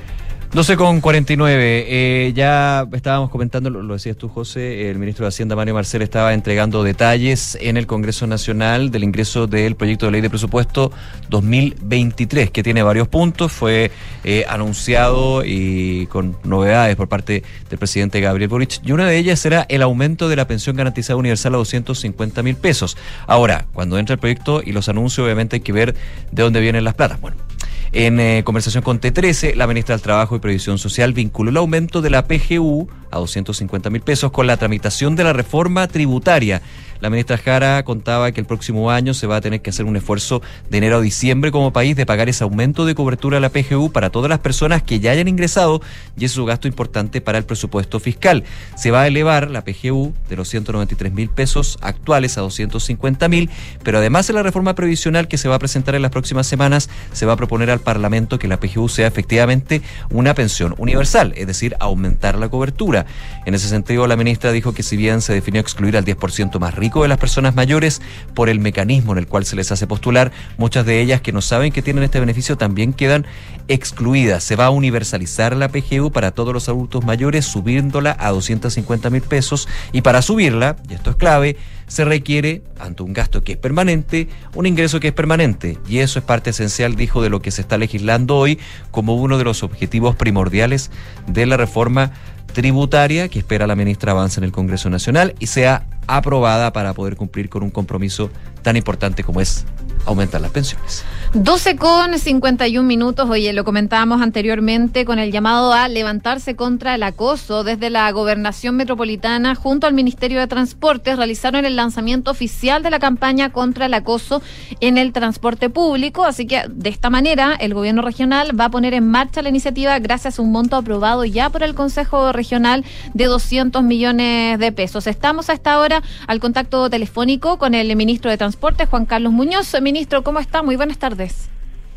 [0.52, 1.84] 12 con 49.
[1.86, 6.02] Eh, ya estábamos comentando, lo, lo decías tú, José, el ministro de Hacienda, Mario Marcel,
[6.02, 10.90] estaba entregando detalles en el Congreso Nacional del ingreso del proyecto de ley de presupuesto
[11.28, 13.52] 2023, que tiene varios puntos.
[13.52, 13.92] Fue
[14.24, 18.80] eh, anunciado y con novedades por parte del presidente Gabriel Boric.
[18.84, 22.56] Y una de ellas era el aumento de la pensión garantizada universal a 250 mil
[22.56, 22.96] pesos.
[23.28, 25.94] Ahora, cuando entra el proyecto y los anuncios, obviamente hay que ver
[26.32, 27.20] de dónde vienen las platas.
[27.20, 27.49] Bueno.
[27.92, 32.00] En eh, conversación con T13, la ministra del Trabajo y Previsión Social vinculó el aumento
[32.00, 36.62] de la PGU a 250 mil pesos con la tramitación de la reforma tributaria.
[37.00, 39.96] La ministra Jara contaba que el próximo año se va a tener que hacer un
[39.96, 43.48] esfuerzo de enero a diciembre como país de pagar ese aumento de cobertura a la
[43.48, 45.80] PGU para todas las personas que ya hayan ingresado
[46.18, 48.44] y es un gasto importante para el presupuesto fiscal.
[48.76, 53.48] Se va a elevar la PGU de los 193 mil pesos actuales a 250 mil,
[53.82, 56.90] pero además en la reforma previsional que se va a presentar en las próximas semanas
[57.12, 61.46] se va a proponer al Parlamento que la PGU sea efectivamente una pensión universal, es
[61.46, 63.06] decir, aumentar la cobertura.
[63.46, 66.74] En ese sentido, la ministra dijo que si bien se definió excluir al 10% más
[66.74, 68.00] rico, de las personas mayores
[68.34, 70.32] por el mecanismo en el cual se les hace postular.
[70.58, 73.26] Muchas de ellas que no saben que tienen este beneficio también quedan
[73.68, 74.42] excluidas.
[74.42, 79.22] Se va a universalizar la PGU para todos los adultos mayores, subiéndola a 250 mil
[79.22, 79.68] pesos.
[79.92, 81.56] Y para subirla, y esto es clave,
[81.90, 85.76] se requiere, ante un gasto que es permanente, un ingreso que es permanente.
[85.88, 88.60] Y eso es parte esencial, dijo, de lo que se está legislando hoy
[88.92, 90.92] como uno de los objetivos primordiales
[91.26, 92.12] de la reforma
[92.52, 97.16] tributaria que espera la ministra avance en el Congreso Nacional y sea aprobada para poder
[97.16, 98.30] cumplir con un compromiso
[98.62, 99.64] tan importante como es
[100.06, 101.04] aumentar las pensiones.
[101.32, 103.30] 12 con 51 minutos.
[103.30, 107.62] Oye, lo comentábamos anteriormente con el llamado a levantarse contra el acoso.
[107.62, 112.98] Desde la Gobernación Metropolitana, junto al Ministerio de Transportes, realizaron el lanzamiento oficial de la
[112.98, 114.42] campaña contra el acoso
[114.80, 116.24] en el transporte público.
[116.24, 119.96] Así que de esta manera, el gobierno regional va a poner en marcha la iniciativa
[120.00, 122.84] gracias a un monto aprobado ya por el Consejo Regional
[123.14, 125.06] de 200 millones de pesos.
[125.06, 129.74] Estamos a esta hora al contacto telefónico con el ministro de Transportes, Juan Carlos Muñoz.
[129.80, 130.62] Ministro, ¿cómo está?
[130.62, 131.50] Muy buenas tardes.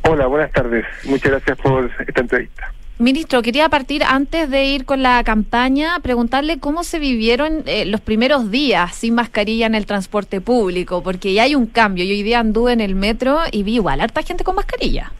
[0.03, 0.85] Hola, buenas tardes.
[1.05, 2.73] Muchas gracias por esta entrevista.
[2.99, 8.01] Ministro, quería partir antes de ir con la campaña, preguntarle cómo se vivieron eh, los
[8.01, 12.05] primeros días sin mascarilla en el transporte público, porque ya hay un cambio.
[12.05, 15.11] Yo hoy día anduve en el metro y vi igual harta gente con mascarilla.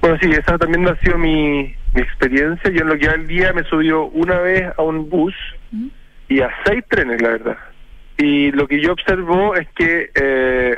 [0.00, 2.70] Bueno, sí, esa también ha sido mi, mi experiencia.
[2.70, 5.34] Yo en lo que va el día me subió una vez a un bus
[6.28, 7.56] y a seis trenes, la verdad.
[8.18, 10.76] Y lo que yo observo es que eh,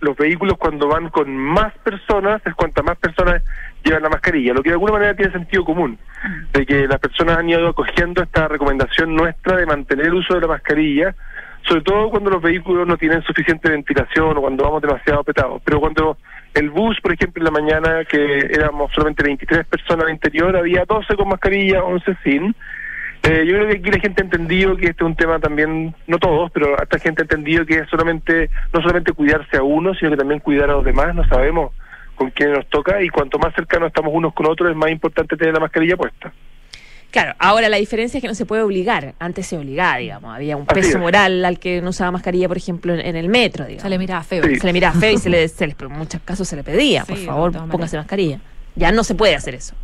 [0.00, 3.42] los vehículos cuando van con más personas es cuanta más personas
[3.84, 5.98] llevan la mascarilla, lo que de alguna manera tiene sentido común,
[6.52, 10.40] de que las personas han ido acogiendo esta recomendación nuestra de mantener el uso de
[10.40, 11.14] la mascarilla,
[11.62, 15.62] sobre todo cuando los vehículos no tienen suficiente ventilación o cuando vamos demasiado apretados.
[15.64, 16.16] Pero cuando
[16.54, 20.84] el bus, por ejemplo, en la mañana, que éramos solamente 23 personas al interior, había
[20.86, 22.54] 12 con mascarilla, 11 sin,
[23.22, 25.94] eh, yo creo que aquí la gente ha entendido que este es un tema también,
[26.06, 29.94] no todos, pero esta gente ha entendido que es solamente, no solamente cuidarse a uno,
[29.94, 31.72] sino que también cuidar a los demás, no sabemos
[32.14, 35.36] con quién nos toca y cuanto más cercanos estamos unos con otros es más importante
[35.36, 36.32] tener la mascarilla puesta.
[37.10, 39.14] Claro, ahora la diferencia es que no se puede obligar.
[39.18, 40.34] Antes se obligaba, digamos.
[40.34, 43.64] Había un peso moral al que no usaba mascarilla, por ejemplo, en, el metro.
[43.64, 43.82] Digamos.
[43.82, 44.44] Se le miraba feo.
[44.44, 47.52] Se le miraba feo y se le, en muchos casos se le pedía, por favor,
[47.68, 48.40] póngase mascarilla.
[48.76, 49.74] Ya no se puede hacer eso.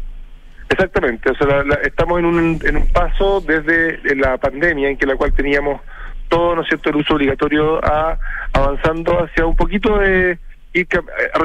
[0.68, 5.14] Exactamente, o sea, estamos en un, en un paso desde la pandemia en que la
[5.14, 5.80] cual teníamos
[6.28, 8.18] todo, ¿no es cierto?, el uso obligatorio a
[8.52, 10.38] avanzando hacia un poquito de
[10.72, 10.88] ir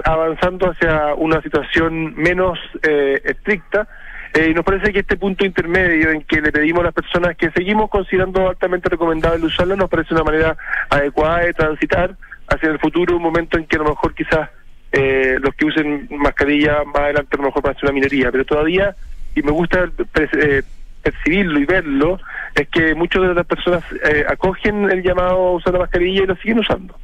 [0.04, 3.88] avanzando hacia una situación menos eh, estricta
[4.34, 7.36] eh, y nos parece que este punto intermedio en que le pedimos a las personas
[7.38, 10.58] que seguimos considerando altamente recomendable usarla nos parece una manera
[10.90, 12.16] adecuada de transitar
[12.48, 14.50] hacia el futuro un momento en que a lo mejor quizás
[14.92, 18.96] eh, los que usen mascarilla más adelante a lo mejor ser una minoría, pero todavía
[19.36, 19.90] y me gusta
[20.34, 20.64] eh,
[21.02, 22.20] percibirlo y verlo,
[22.56, 26.28] es que muchas de las personas eh, acogen el llamado a usar la mascarilla y
[26.28, 26.96] lo siguen usando.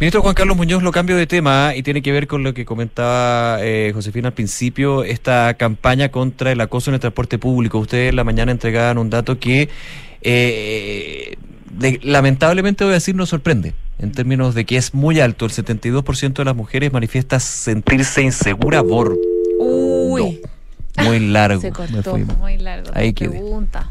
[0.00, 2.64] Ministro Juan Carlos Muñoz, lo cambio de tema y tiene que ver con lo que
[2.64, 7.78] comentaba eh, Josefina al principio, esta campaña contra el acoso en el transporte público.
[7.78, 9.68] Ustedes en la mañana entregaban un dato que
[10.22, 11.36] eh,
[12.02, 15.46] lamentablemente voy a decir nos sorprende en términos de que es muy alto.
[15.46, 19.16] El 72% de las mujeres manifiesta sentirse insegura por...
[19.58, 20.40] Uy.
[21.04, 21.60] Muy largo.
[21.60, 22.90] Se cortó, muy largo.
[22.94, 23.88] Ahí pregunta.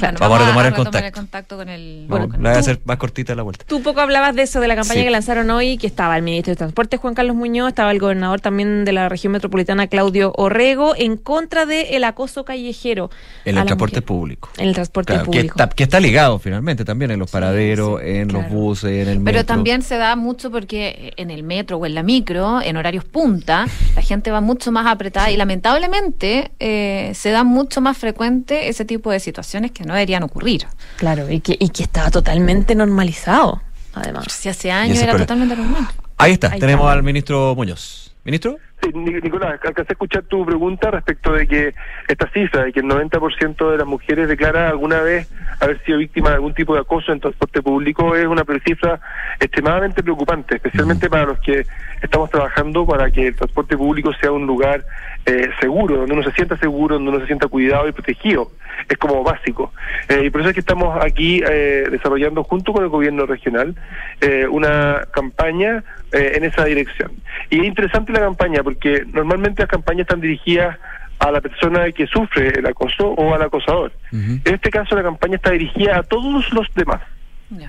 [0.00, 1.12] Vamos, a retomar el contacto.
[1.12, 2.06] contacto con el.
[2.08, 3.64] Bueno, la voy a hacer más cortita la vuelta.
[3.66, 6.52] Tú poco hablabas de eso, de la campaña que lanzaron hoy, que estaba el ministro
[6.52, 10.94] de Transporte, Juan Carlos Muñoz, estaba el gobernador también de la región metropolitana, Claudio Orrego,
[10.96, 13.10] en contra del acoso callejero.
[13.44, 14.50] En el transporte público.
[14.58, 15.56] En el transporte público.
[15.74, 19.24] Que está, ligado finalmente también en los paraderos, en los buses, en el metro.
[19.24, 23.04] Pero también se da mucho porque en el metro o en la micro, en horarios
[23.04, 27.96] punta, la gente va mucho más apretada y lamentablemente lamentablemente eh, se da mucho más
[27.96, 30.66] frecuente ese tipo de situaciones que no deberían ocurrir.
[30.96, 33.62] Claro, y que, y que estaba totalmente normalizado,
[33.94, 34.26] además.
[34.30, 35.86] Si hace años era totalmente normal.
[36.18, 36.92] Ahí está, Ahí tenemos está.
[36.92, 38.14] al ministro Muñoz.
[38.24, 38.58] ¿Ministro?
[38.82, 41.74] Sí, Ni- Nicolás, alcancé a escuchar tu pregunta respecto de que
[42.08, 45.28] esta cifra, de que el 90% de las mujeres declara alguna vez
[45.60, 49.00] haber sido víctima de algún tipo de acoso en transporte público, es una cifra
[49.40, 51.64] extremadamente preocupante, especialmente para los que
[52.02, 54.84] estamos trabajando para que el transporte público sea un lugar
[55.24, 58.50] eh, seguro, donde uno se sienta seguro, donde uno se sienta cuidado y protegido.
[58.90, 59.72] Es como básico.
[60.08, 63.74] Eh, y por eso es que estamos aquí eh, desarrollando junto con el gobierno regional
[64.20, 67.10] eh, una campaña eh, en esa dirección.
[67.48, 70.76] Y es interesante la campaña porque normalmente las campañas están dirigidas
[71.20, 73.92] a la persona que sufre el acoso o al acosador.
[74.10, 77.00] En este caso la campaña está dirigida a todos los demás.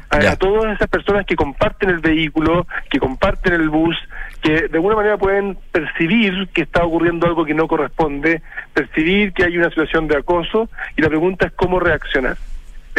[0.09, 3.95] A, a todas esas personas que comparten el vehículo, que comparten el bus,
[4.41, 8.41] que de alguna manera pueden percibir que está ocurriendo algo que no corresponde,
[8.73, 12.37] percibir que hay una situación de acoso y la pregunta es cómo reaccionar.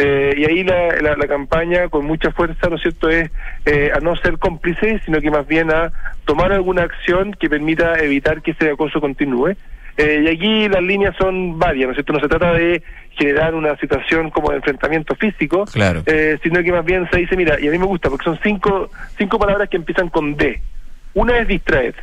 [0.01, 3.29] Eh, y ahí la, la, la campaña con mucha fuerza, ¿no es cierto?, es
[3.65, 5.91] eh, a no ser cómplice, sino que más bien a
[6.23, 9.55] tomar alguna acción que permita evitar que ese acoso continúe.
[9.97, 12.13] Eh, y aquí las líneas son varias, ¿no es cierto?
[12.13, 12.81] No se trata de
[13.17, 16.03] generar una situación como de enfrentamiento físico, Claro.
[16.05, 18.39] eh, sino que más bien se dice, mira, y a mí me gusta porque son
[18.41, 20.61] cinco, cinco palabras que empiezan con D.
[21.13, 21.95] Una es distraer.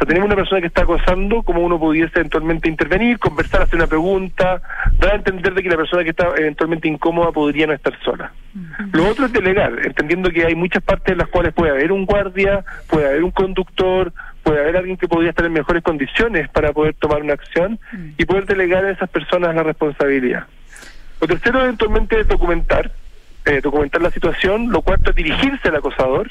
[0.00, 3.86] Sea, tenemos una persona que está acosando, como uno pudiese eventualmente intervenir, conversar, hacer una
[3.86, 4.62] pregunta,
[4.98, 8.32] dar a entender de que la persona que está eventualmente incómoda podría no estar sola.
[8.92, 12.06] Lo otro es delegar, entendiendo que hay muchas partes en las cuales puede haber un
[12.06, 14.10] guardia, puede haber un conductor,
[14.42, 17.78] puede haber alguien que podría estar en mejores condiciones para poder tomar una acción
[18.16, 20.46] y poder delegar a esas personas la responsabilidad.
[21.20, 22.90] Lo tercero, eventualmente, es documentar,
[23.44, 24.70] eh, documentar la situación.
[24.70, 26.30] Lo cuarto es dirigirse al acosador.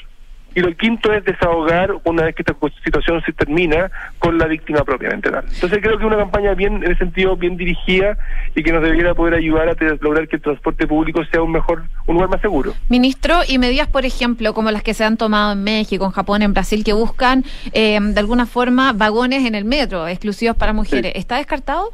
[0.54, 4.84] Y lo quinto es desahogar una vez que esta situación se termina con la víctima
[4.84, 5.44] propiamente tal.
[5.52, 8.16] Entonces creo que una campaña bien, en ese sentido, bien dirigida
[8.54, 11.84] y que nos debiera poder ayudar a lograr que el transporte público sea un mejor,
[12.06, 12.74] un lugar más seguro.
[12.88, 16.42] Ministro, y medidas, por ejemplo, como las que se han tomado en México, en Japón,
[16.42, 21.12] en Brasil, que buscan eh, de alguna forma vagones en el metro exclusivos para mujeres,
[21.14, 21.92] ¿está descartado?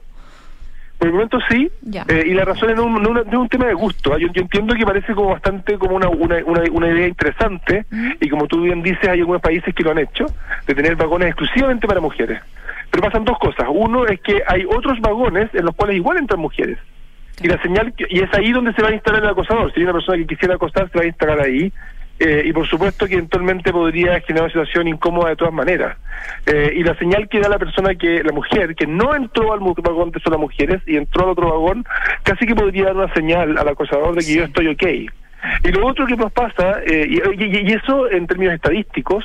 [0.98, 1.70] Por el momento sí,
[2.08, 4.16] eh, y la razón es no, no, no es un tema de gusto.
[4.16, 7.84] Yo, yo entiendo que parece como bastante como una, una, una, una idea interesante,
[8.20, 10.26] y como tú bien dices, hay algunos países que lo han hecho,
[10.66, 12.40] de tener vagones exclusivamente para mujeres.
[12.90, 13.66] Pero pasan dos cosas.
[13.68, 16.78] Uno es que hay otros vagones en los cuales igual entran mujeres.
[17.42, 19.70] Y la señal y es ahí donde se va a instalar el acosador.
[19.72, 21.72] Si hay una persona que quisiera acosar, se va a instalar ahí.
[22.18, 25.98] Eh, y por supuesto que eventualmente podría generar una situación incómoda de todas maneras.
[26.46, 29.60] Eh, y la señal que da la persona que, la mujer, que no entró al
[29.60, 31.84] vagón de solo mujeres y entró al otro vagón,
[32.22, 34.82] casi que podría dar una señal al acosador de que yo estoy ok.
[35.64, 39.24] Y lo otro que nos pasa, eh, y, y- y eso en términos estadísticos,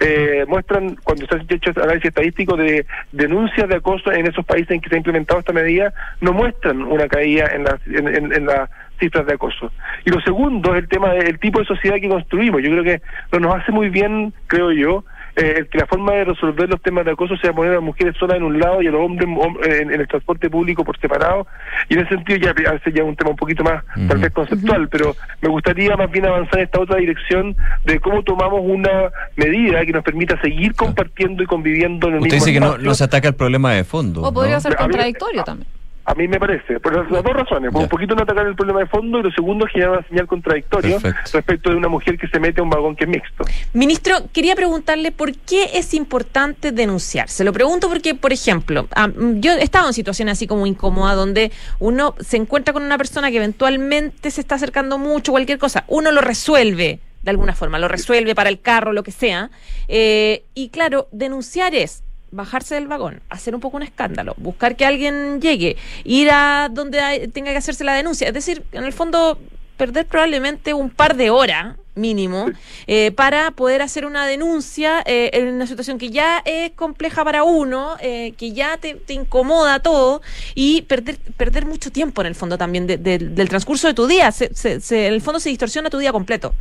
[0.00, 4.72] eh, muestran, cuando se han hecho análisis estadísticos de denuncias de acoso en esos países
[4.72, 8.32] en que se ha implementado esta medida, no muestran una caída en las en, en-
[8.32, 8.68] en las
[9.02, 9.70] cifras de acoso.
[10.06, 12.62] Y lo segundo es el tema del tipo de sociedad que construimos.
[12.62, 16.24] Yo creo que no nos hace muy bien, creo yo, eh, que la forma de
[16.26, 18.86] resolver los temas de acoso sea poner a las mujeres solas en un lado y
[18.86, 21.46] a los hombres hom- en, en el transporte público por separado.
[21.88, 24.30] Y en ese sentido ya veces ya es un tema un poquito más tal vez
[24.32, 29.10] conceptual, pero me gustaría más bien avanzar en esta otra dirección de cómo tomamos una
[29.36, 32.76] medida que nos permita seguir compartiendo y conviviendo en el Usted mismo dice que no,
[32.78, 34.20] no se ataca el problema de fondo.
[34.22, 34.60] ¿O podría ¿no?
[34.60, 35.66] ser A contradictorio también?
[36.04, 37.70] A mí me parece, por las, las dos razones.
[37.70, 40.08] Por un poquito no atacar el problema de fondo y lo segundo es generar una
[40.08, 40.98] señal contradictoria
[41.32, 43.44] respecto de una mujer que se mete a un vagón que es mixto.
[43.72, 47.28] Ministro, quería preguntarle por qué es importante denunciar.
[47.28, 51.14] Se lo pregunto porque, por ejemplo, ah, yo he estado en situaciones así como incómoda
[51.14, 55.84] donde uno se encuentra con una persona que eventualmente se está acercando mucho, cualquier cosa,
[55.86, 59.50] uno lo resuelve de alguna forma, lo resuelve para el carro, lo que sea.
[59.88, 64.84] Eh, y claro, denunciar es bajarse del vagón, hacer un poco un escándalo, buscar que
[64.84, 68.26] alguien llegue, ir a donde hay- tenga que hacerse la denuncia.
[68.28, 69.38] Es decir, en el fondo,
[69.76, 72.46] perder probablemente un par de horas mínimo
[72.86, 77.42] eh, para poder hacer una denuncia eh, en una situación que ya es compleja para
[77.42, 80.22] uno, eh, que ya te, te incomoda todo
[80.54, 84.06] y perder perder mucho tiempo en el fondo también de- de- del transcurso de tu
[84.06, 84.30] día.
[84.32, 86.54] Se, se- se- en el fondo se distorsiona tu día completo.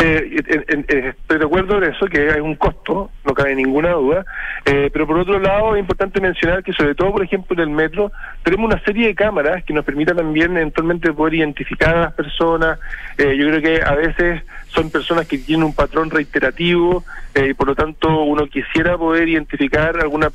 [0.00, 4.24] Eh, eh, estoy de acuerdo en eso, que hay un costo, no cabe ninguna duda,
[4.64, 7.74] eh, pero por otro lado es importante mencionar que sobre todo, por ejemplo, en el
[7.74, 8.12] metro
[8.44, 12.78] tenemos una serie de cámaras que nos permitan también eventualmente poder identificar a las personas.
[13.16, 17.02] Eh, yo creo que a veces son personas que tienen un patrón reiterativo
[17.34, 20.30] eh, y por lo tanto uno quisiera poder identificar alguna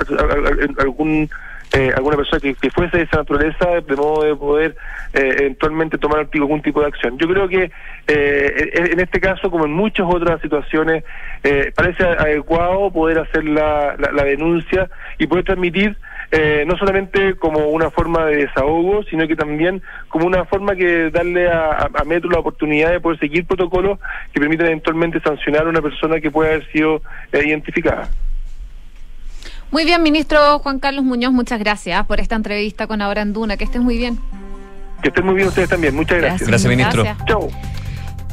[0.80, 1.30] algún
[1.74, 4.76] eh, alguna persona que, fuese de esa naturaleza de modo de poder
[5.14, 7.18] eh, eventualmente tomar algún tipo de acción.
[7.18, 7.72] Yo creo que
[8.08, 11.04] eh, en, este caso, como en muchas otras situaciones,
[11.44, 15.98] eh, parece adecuado poder hacer la, denuncia y poder transmitir
[16.32, 21.12] eh, no solamente como una forma de desahogo, sino que también como una forma que
[21.12, 24.00] darle a, Metro la oportunidad de poder seguir protocolos
[24.34, 27.02] que permitan eventualmente sancionar a una persona que pueda haber sido
[27.32, 28.10] eh, identificada.
[29.74, 33.58] Muy bien, ministro Juan Carlos Muñoz, muchas gracias por esta entrevista con Ahora en Duna.
[33.58, 34.20] Que estés muy bien.
[35.02, 35.96] Que estén muy bien ustedes también.
[35.96, 36.48] Muchas gracias.
[36.48, 37.04] Gracias, ministro.
[37.04, 37.26] Gracias.
[37.26, 37.50] Chau.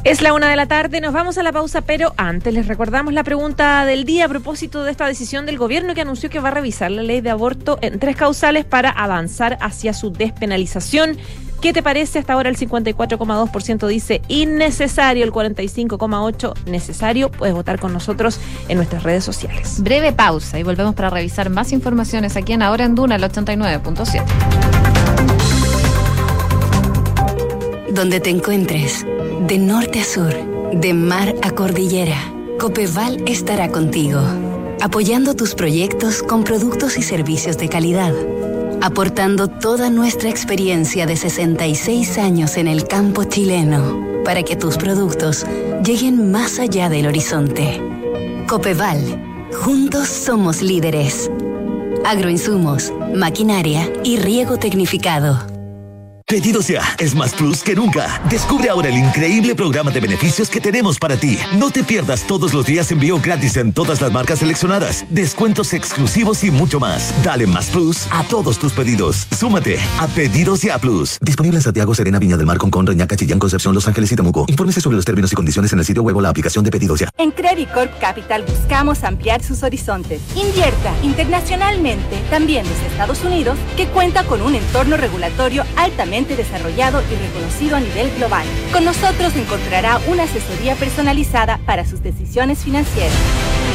[0.03, 3.11] Es la una de la tarde, nos vamos a la pausa, pero antes les recordamos
[3.13, 6.49] la pregunta del día a propósito de esta decisión del gobierno que anunció que va
[6.49, 11.17] a revisar la ley de aborto en tres causales para avanzar hacia su despenalización.
[11.61, 12.17] ¿Qué te parece?
[12.17, 17.29] Hasta ahora el 54,2% dice innecesario, el 45,8% necesario.
[17.29, 19.79] Puedes votar con nosotros en nuestras redes sociales.
[19.81, 24.23] Breve pausa y volvemos para revisar más informaciones aquí en Ahora en Duna, el 89.7.
[27.93, 29.05] Donde te encuentres,
[29.47, 30.33] de norte a sur,
[30.73, 32.17] de mar a cordillera,
[32.59, 34.21] Copeval estará contigo,
[34.81, 38.13] apoyando tus proyectos con productos y servicios de calidad,
[38.81, 45.45] aportando toda nuestra experiencia de 66 años en el campo chileno, para que tus productos
[45.83, 47.81] lleguen más allá del horizonte.
[48.47, 51.29] Copeval, juntos somos líderes.
[52.05, 55.50] Agroinsumos, maquinaria y riego tecnificado.
[56.31, 58.21] Pedidos ya es más plus que nunca.
[58.29, 61.37] Descubre ahora el increíble programa de beneficios que tenemos para ti.
[61.57, 66.41] No te pierdas todos los días envío gratis en todas las marcas seleccionadas, descuentos exclusivos
[66.45, 67.13] y mucho más.
[67.21, 69.27] Dale más plus a todos tus pedidos.
[69.37, 71.17] Súmate a Pedidos ya Plus.
[71.19, 74.45] Disponible en Santiago, Serena, Viña del Mar, Concón, Reñaca, Chillán, Concepción, Los Ángeles y Temuco.
[74.47, 77.01] Infórmese sobre los términos y condiciones en el sitio web o la aplicación de Pedidos
[77.01, 77.09] ya.
[77.17, 80.21] En Credit Corp Capital buscamos ampliar sus horizontes.
[80.37, 87.15] Invierta internacionalmente, también desde Estados Unidos, que cuenta con un entorno regulatorio altamente desarrollado y
[87.15, 88.45] reconocido a nivel global.
[88.71, 93.13] Con nosotros encontrará una asesoría personalizada para sus decisiones financieras.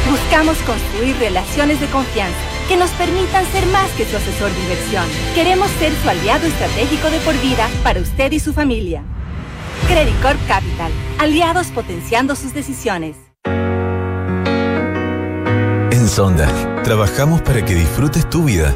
[0.09, 2.37] Buscamos construir relaciones de confianza
[2.67, 5.05] que nos permitan ser más que su asesor de inversión.
[5.35, 9.03] Queremos ser su aliado estratégico de por vida para usted y su familia.
[9.87, 13.15] Credit Corp Capital, aliados potenciando sus decisiones.
[15.91, 16.47] En Sonda,
[16.83, 18.75] trabajamos para que disfrutes tu vida,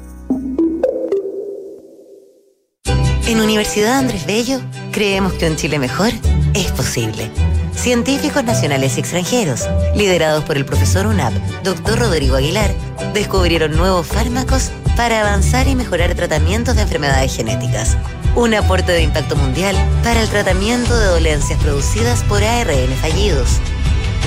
[3.43, 4.61] Universidad Andrés Bello
[4.91, 6.11] creemos que un Chile mejor
[6.53, 7.31] es posible.
[7.75, 11.33] Científicos nacionales y extranjeros, liderados por el profesor UNAP,
[11.63, 12.71] doctor Rodrigo Aguilar,
[13.13, 17.97] descubrieron nuevos fármacos para avanzar y mejorar tratamientos de enfermedades genéticas.
[18.35, 23.59] Un aporte de impacto mundial para el tratamiento de dolencias producidas por ARN fallidos.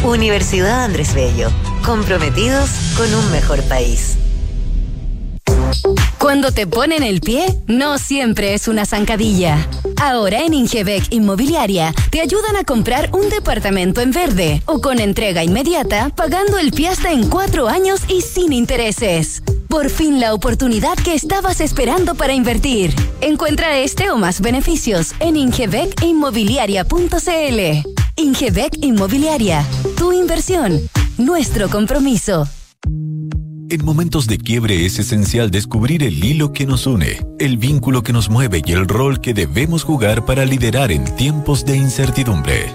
[0.03, 1.51] Universidad Andrés Bello,
[1.85, 4.17] comprometidos con un mejor país.
[6.25, 9.69] Cuando te ponen el pie, no siempre es una zancadilla.
[10.01, 15.45] Ahora en Ingebec Inmobiliaria te ayudan a comprar un departamento en verde o con entrega
[15.45, 19.43] inmediata, pagando el pie hasta en cuatro años y sin intereses.
[19.69, 22.95] Por fin la oportunidad que estabas esperando para invertir.
[23.21, 27.89] Encuentra este o más beneficios en ingebecinmobiliaria.cl.
[28.17, 29.63] Ingebec Inmobiliaria,
[29.99, 30.81] tu inversión,
[31.19, 32.49] nuestro compromiso.
[33.71, 38.13] En momentos de quiebre es esencial descubrir el hilo que nos une, el vínculo que
[38.13, 42.67] nos mueve y el rol que debemos jugar para liderar en tiempos de incertidumbre.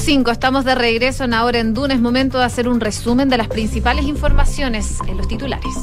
[0.00, 1.92] Una con cinco, estamos de regreso en Ahora en Duna.
[1.92, 5.74] Es momento de hacer un resumen de las principales informaciones en los titulares.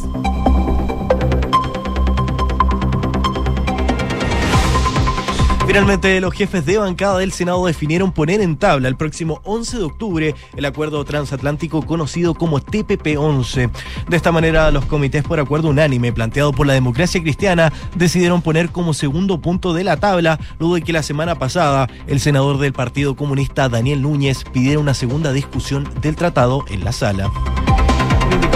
[5.68, 9.84] Finalmente, los jefes de bancada del Senado definieron poner en tabla el próximo 11 de
[9.84, 13.70] octubre el acuerdo transatlántico conocido como TPP-11.
[14.08, 18.70] De esta manera, los comités por acuerdo unánime planteado por la democracia cristiana decidieron poner
[18.70, 22.72] como segundo punto de la tabla luego de que la semana pasada el senador del
[22.72, 27.30] Partido Comunista Daniel Núñez pidiera una segunda discusión del tratado en la sala.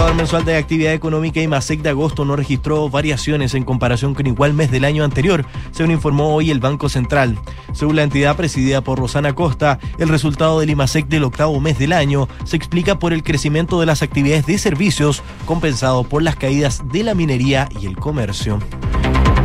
[0.02, 4.56] Indicador mensual de actividad económica IMASEC de agosto no registró variaciones en comparación con igual
[4.56, 7.38] mes del año anterior, según informó hoy el Banco Central.
[7.74, 11.94] Según la entidad presidida por Rosana Costa, el resultado del IMASEC del octavo mes del
[11.94, 16.82] año se explica por el crecimiento de las actividades de servicios, compensado por las caídas
[16.92, 18.58] de la minería y el comercio.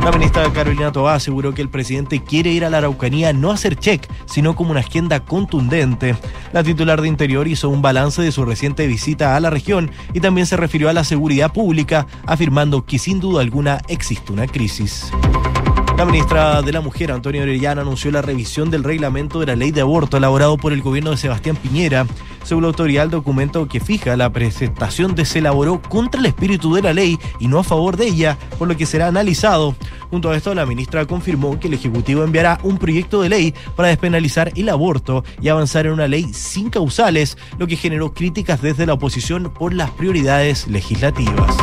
[0.07, 3.55] La ministra Carolina Toá aseguró que el presidente quiere ir a la Araucanía no a
[3.55, 6.15] hacer check, sino como una agenda contundente.
[6.53, 10.21] La titular de Interior hizo un balance de su reciente visita a la región y
[10.21, 15.11] también se refirió a la seguridad pública, afirmando que sin duda alguna existe una crisis.
[15.97, 19.71] La ministra de la Mujer, Antonio Orellana, anunció la revisión del reglamento de la ley
[19.71, 22.07] de aborto elaborado por el gobierno de Sebastián Piñera.
[22.45, 26.75] Según la autoridad, el documento que fija la presentación de se elaboró contra el espíritu
[26.75, 29.75] de la ley y no a favor de ella, por lo que será analizado.
[30.11, 33.89] Junto a esto, la ministra confirmó que el Ejecutivo enviará un proyecto de ley para
[33.89, 38.85] despenalizar el aborto y avanzar en una ley sin causales, lo que generó críticas desde
[38.85, 41.57] la oposición por las prioridades legislativas.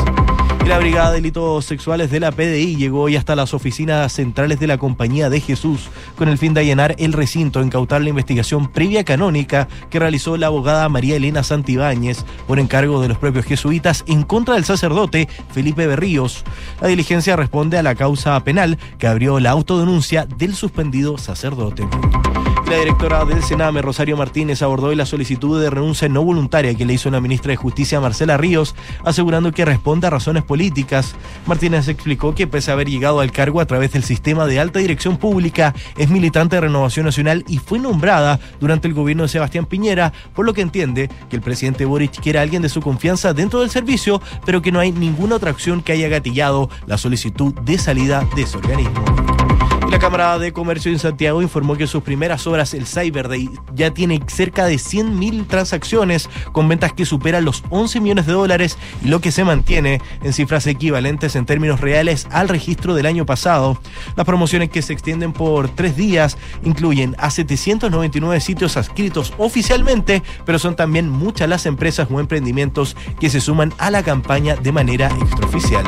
[0.68, 4.68] La Brigada de Delitos Sexuales de la PDI llegó hoy hasta las oficinas centrales de
[4.68, 9.04] la Compañía de Jesús con el fin de allanar el recinto, incautar la investigación previa
[9.04, 14.24] canónica que realizó la abogada María Elena Santibáñez por encargo de los propios jesuitas en
[14.24, 16.46] contra del sacerdote Felipe Berríos.
[16.82, 21.86] La diligencia responde a la causa penal que abrió la autodenuncia del suspendido sacerdote.
[22.74, 26.86] La directora del Sename, Rosario Martínez, abordó hoy la solicitud de renuncia no voluntaria que
[26.86, 28.74] le hizo la ministra de Justicia, Marcela Ríos,
[29.06, 31.14] asegurando que responde a razones políticas.
[31.46, 34.80] Martínez explicó que pese a haber llegado al cargo a través del sistema de alta
[34.80, 39.68] dirección pública, es militante de Renovación Nacional y fue nombrada durante el gobierno de Sebastián
[39.68, 43.36] Piñera, por lo que entiende que el presidente Boric quiere a alguien de su confianza
[43.36, 47.54] dentro del servicio, pero que no hay ninguna otra acción que haya gatillado la solicitud
[47.54, 49.43] de salida de ese organismo.
[49.94, 53.48] La Cámara de Comercio en Santiago informó que en sus primeras horas el Cyber Day
[53.76, 58.80] ya tiene cerca de 100.000 transacciones con ventas que superan los 11 millones de dólares
[59.06, 63.28] y lo que se mantiene en cifras equivalentes en términos reales al registro del año
[63.28, 63.80] pasado.
[64.16, 70.58] Las promociones que se extienden por tres días incluyen a 799 sitios adscritos oficialmente, pero
[70.58, 75.16] son también muchas las empresas o emprendimientos que se suman a la campaña de manera
[75.22, 75.86] extraoficial.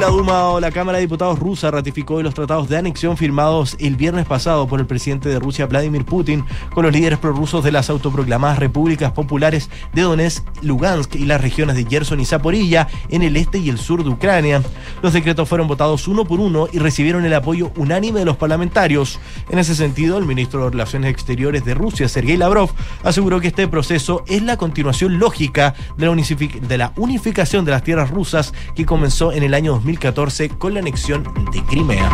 [0.00, 3.96] La Duma o la Cámara de Diputados rusa ratificó los tratados de anexión firmados el
[3.96, 7.90] viernes pasado por el presidente de Rusia, Vladimir Putin, con los líderes prorrusos de las
[7.90, 13.36] autoproclamadas repúblicas populares de Donetsk, Lugansk y las regiones de Gerson y Zaporilla en el
[13.36, 14.62] este y el sur de Ucrania.
[15.02, 19.18] Los decretos fueron votados uno por uno y recibieron el apoyo unánime de los parlamentarios.
[19.50, 22.70] En ese sentido, el ministro de Relaciones Exteriores de Rusia, Sergei Lavrov,
[23.02, 27.82] aseguró que este proceso es la continuación lógica de la, de la unificación de las
[27.82, 32.10] tierras rusas que comenzó en el año 2014 con la anexión de Crimea.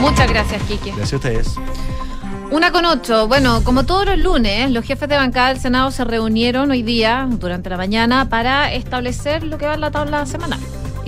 [0.00, 0.90] Muchas gracias, Kike.
[0.96, 1.54] Gracias a ustedes.
[2.50, 3.28] Una con ocho.
[3.28, 7.28] Bueno, como todos los lunes, los jefes de bancada del Senado se reunieron hoy día,
[7.30, 10.58] durante la mañana, para establecer lo que va en la tabla semanal.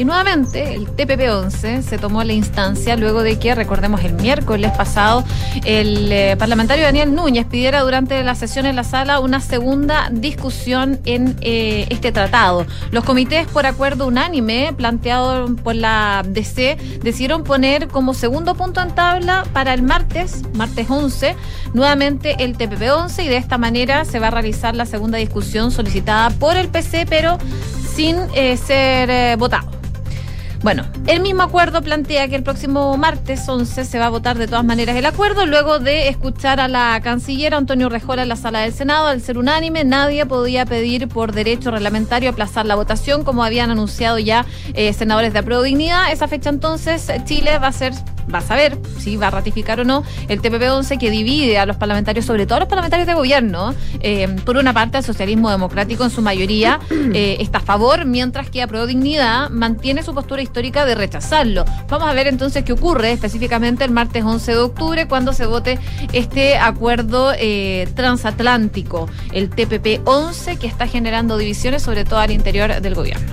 [0.01, 5.25] Y nuevamente, el TPP-11 se tomó la instancia luego de que, recordemos, el miércoles pasado,
[5.67, 11.01] el eh, parlamentario Daniel Núñez pidiera durante la sesión en la sala una segunda discusión
[11.05, 12.65] en eh, este tratado.
[12.93, 18.95] Los comités, por acuerdo unánime planteado por la DC, decidieron poner como segundo punto en
[18.95, 21.37] tabla para el martes, martes 11,
[21.75, 26.31] nuevamente el TPP-11 y de esta manera se va a realizar la segunda discusión solicitada
[26.31, 27.37] por el PC, pero
[27.95, 29.80] sin eh, ser votado.
[30.63, 34.47] Bueno, el mismo acuerdo plantea que el próximo martes 11 se va a votar de
[34.47, 38.61] todas maneras el acuerdo, luego de escuchar a la canciller Antonio Rejola en la sala
[38.61, 39.07] del Senado.
[39.07, 44.19] Al ser unánime, nadie podía pedir por derecho reglamentario aplazar la votación, como habían anunciado
[44.19, 44.45] ya
[44.75, 46.13] eh, senadores de Aprobodignidad.
[46.13, 47.95] Esa fecha entonces, Chile va a ser
[48.33, 51.77] va a saber si va a ratificar o no el TPP-11 que divide a los
[51.77, 53.75] parlamentarios, sobre todo a los parlamentarios de gobierno.
[54.01, 58.51] Eh, por una parte, el socialismo democrático en su mayoría eh, está a favor, mientras
[58.51, 61.65] que a Pro Dignidad mantiene su postura histórica de rechazarlo.
[61.89, 65.79] Vamos a ver entonces qué ocurre específicamente el martes 11 de octubre cuando se vote
[66.13, 72.97] este acuerdo eh, transatlántico, el TPP-11, que está generando divisiones sobre todo al interior del
[72.97, 73.33] gobierno.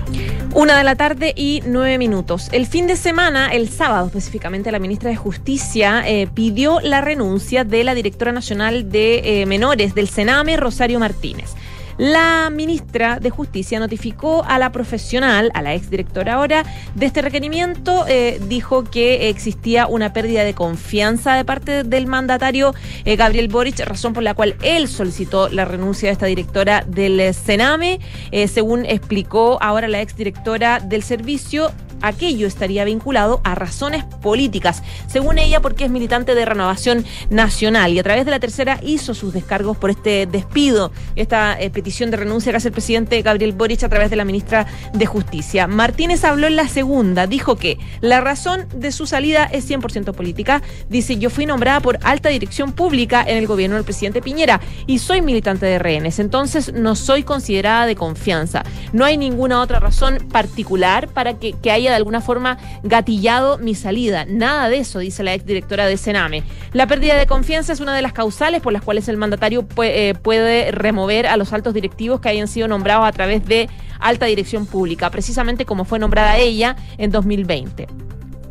[0.54, 2.48] Una de la tarde y nueve minutos.
[2.52, 7.64] El fin de semana, el sábado específicamente, la ministra de Justicia eh, pidió la renuncia
[7.64, 11.54] de la directora nacional de eh, menores del Sename, Rosario Martínez.
[11.98, 16.64] La ministra de Justicia notificó a la profesional, a la exdirectora ahora,
[16.94, 18.04] de este requerimiento.
[18.06, 22.72] Eh, dijo que existía una pérdida de confianza de parte del mandatario
[23.04, 27.34] eh, Gabriel Boric, razón por la cual él solicitó la renuncia de esta directora del
[27.34, 27.98] Sename.
[28.30, 31.72] Eh, según explicó ahora la exdirectora del servicio,
[32.02, 37.98] aquello estaría vinculado a razones políticas, según ella porque es militante de Renovación Nacional y
[37.98, 42.16] a través de la tercera hizo sus descargos por este despido, esta eh, petición de
[42.16, 45.66] renuncia que hace el presidente Gabriel Boric a través de la ministra de Justicia.
[45.66, 50.62] Martínez habló en la segunda, dijo que la razón de su salida es 100% política.
[50.88, 54.98] Dice, yo fui nombrada por alta dirección pública en el gobierno del presidente Piñera y
[54.98, 58.62] soy militante de rehenes, entonces no soy considerada de confianza.
[58.92, 63.74] No hay ninguna otra razón particular para que, que haya de alguna forma gatillado mi
[63.74, 64.24] salida.
[64.24, 66.42] Nada de eso, dice la exdirectora de Sename.
[66.72, 70.10] La pérdida de confianza es una de las causales por las cuales el mandatario puede,
[70.10, 73.68] eh, puede remover a los altos directivos que hayan sido nombrados a través de
[74.00, 77.86] alta dirección pública, precisamente como fue nombrada ella en 2020.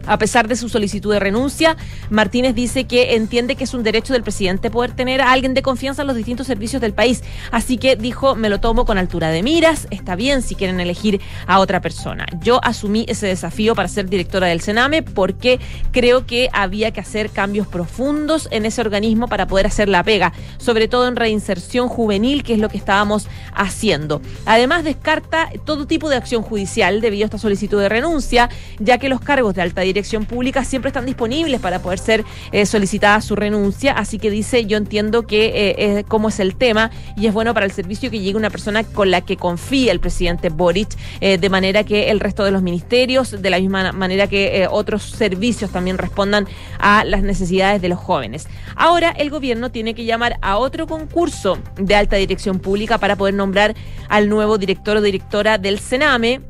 [0.07, 1.77] A pesar de su solicitud de renuncia,
[2.09, 5.61] Martínez dice que entiende que es un derecho del presidente poder tener a alguien de
[5.61, 7.23] confianza en los distintos servicios del país.
[7.51, 11.19] Así que dijo, me lo tomo con altura de miras, está bien si quieren elegir
[11.45, 12.25] a otra persona.
[12.41, 15.59] Yo asumí ese desafío para ser directora del Sename porque
[15.91, 20.31] creo que había que hacer cambios profundos en ese organismo para poder hacer la pega,
[20.57, 24.21] sobre todo en reinserción juvenil, que es lo que estábamos haciendo.
[24.45, 29.09] Además, descarta todo tipo de acción judicial debido a esta solicitud de renuncia, ya que
[29.09, 33.19] los cargos de alta dirección dirección pública siempre están disponibles para poder ser eh, solicitada
[33.21, 33.93] su renuncia.
[33.93, 37.65] Así que dice, yo entiendo que eh, cómo es el tema y es bueno para
[37.65, 41.49] el servicio que llegue una persona con la que confía el presidente Boric, eh, de
[41.49, 45.97] manera que el resto de los ministerios, de la misma manera que otros servicios también
[45.97, 46.47] respondan
[46.77, 48.47] a las necesidades de los jóvenes.
[48.75, 53.33] Ahora el gobierno tiene que llamar a otro concurso de alta dirección pública para poder
[53.33, 53.73] nombrar
[54.09, 56.41] al nuevo director o directora del Sename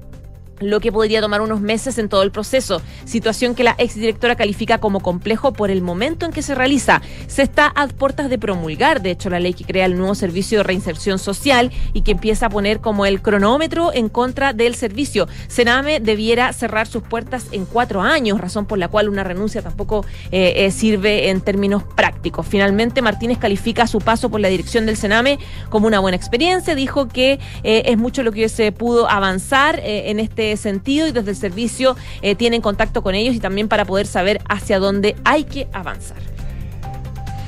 [0.59, 4.77] lo que podría tomar unos meses en todo el proceso, situación que la exdirectora califica
[4.79, 7.01] como complejo por el momento en que se realiza.
[7.27, 10.59] Se está a puertas de promulgar, de hecho, la ley que crea el nuevo servicio
[10.59, 15.27] de reinserción social y que empieza a poner como el cronómetro en contra del servicio.
[15.47, 20.05] Sename debiera cerrar sus puertas en cuatro años, razón por la cual una renuncia tampoco
[20.31, 22.45] eh, eh, sirve en términos prácticos.
[22.47, 25.39] Finalmente, Martínez califica su paso por la dirección del Sename
[25.69, 30.19] como una buena experiencia, dijo que eh, es mucho lo que se pudo avanzar en
[30.19, 34.07] este sentido y desde el servicio eh, tienen contacto con ellos y también para poder
[34.07, 36.17] saber hacia dónde hay que avanzar.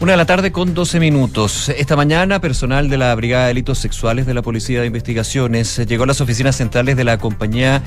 [0.02, 1.68] Una de la tarde con 12 minutos.
[1.68, 6.06] Esta mañana, personal de la Brigada de Delitos Sexuales de la Policía de Investigaciones llegó
[6.06, 7.84] a las oficinas centrales de la Compañía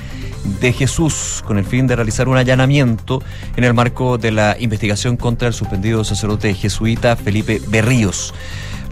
[0.61, 3.23] de Jesús con el fin de realizar un allanamiento
[3.55, 8.35] en el marco de la investigación contra el suspendido sacerdote jesuita Felipe Berríos.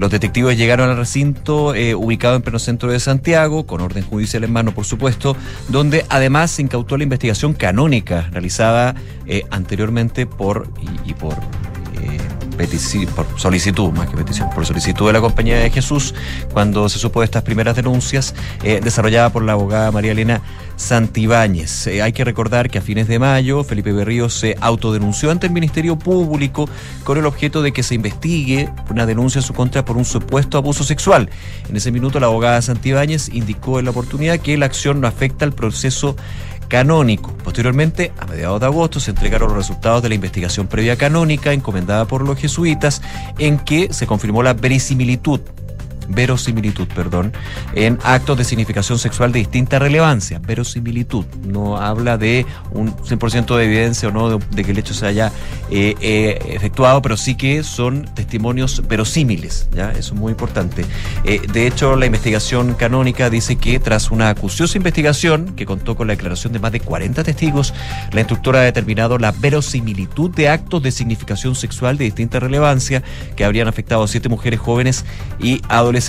[0.02, 4.44] Los detectives llegaron al recinto eh, ubicado en pleno centro de Santiago, con orden judicial
[4.44, 5.38] en mano, por supuesto,
[5.69, 8.95] donde además se incautó la investigación canónica realizada
[9.28, 10.68] eh, anteriormente por
[11.06, 11.36] y, por
[12.02, 16.14] eh, por solicitud, más que petición, por solicitud de la Compañía de Jesús,
[16.53, 20.41] cuando se supo de estas primeras denuncias, eh, desarrollada por la abogada María Elena
[20.76, 21.88] Santibáñez.
[21.88, 25.53] Eh, hay que recordar que a fines de mayo Felipe Berrío se autodenunció ante el
[25.53, 26.69] Ministerio Público
[27.03, 30.57] con el objeto de que se investigue una denuncia en su contra por un supuesto
[30.57, 31.30] abuso sexual.
[31.69, 35.45] En ese minuto la abogada Santibáñez indicó en la oportunidad que la acción no afecta
[35.45, 36.15] al proceso
[36.72, 37.34] canónico.
[37.43, 42.06] Posteriormente, a mediados de agosto, se entregaron los resultados de la investigación previa canónica encomendada
[42.06, 43.02] por los jesuitas,
[43.38, 45.41] en que se confirmó la verisimilitud
[46.13, 47.33] verosimilitud, perdón,
[47.73, 50.39] en actos de significación sexual de distinta relevancia.
[50.39, 55.05] Verosimilitud no habla de un 100% de evidencia o no de, que el hecho se
[55.07, 55.31] haya
[55.69, 59.91] eh, eh, efectuado, pero sí que son testimonios verosímiles, ¿ya?
[59.91, 60.85] Eso es muy importante.
[61.23, 66.07] Eh, de hecho, la investigación canónica dice que tras una acuciosa investigación que contó con
[66.07, 67.73] la declaración de más de 40 testigos,
[68.11, 73.03] la instructora ha determinado la verosimilitud de actos de significación sexual de distinta relevancia
[73.35, 75.05] que habrían afectado a siete mujeres jóvenes
[75.39, 76.01] y adolescentes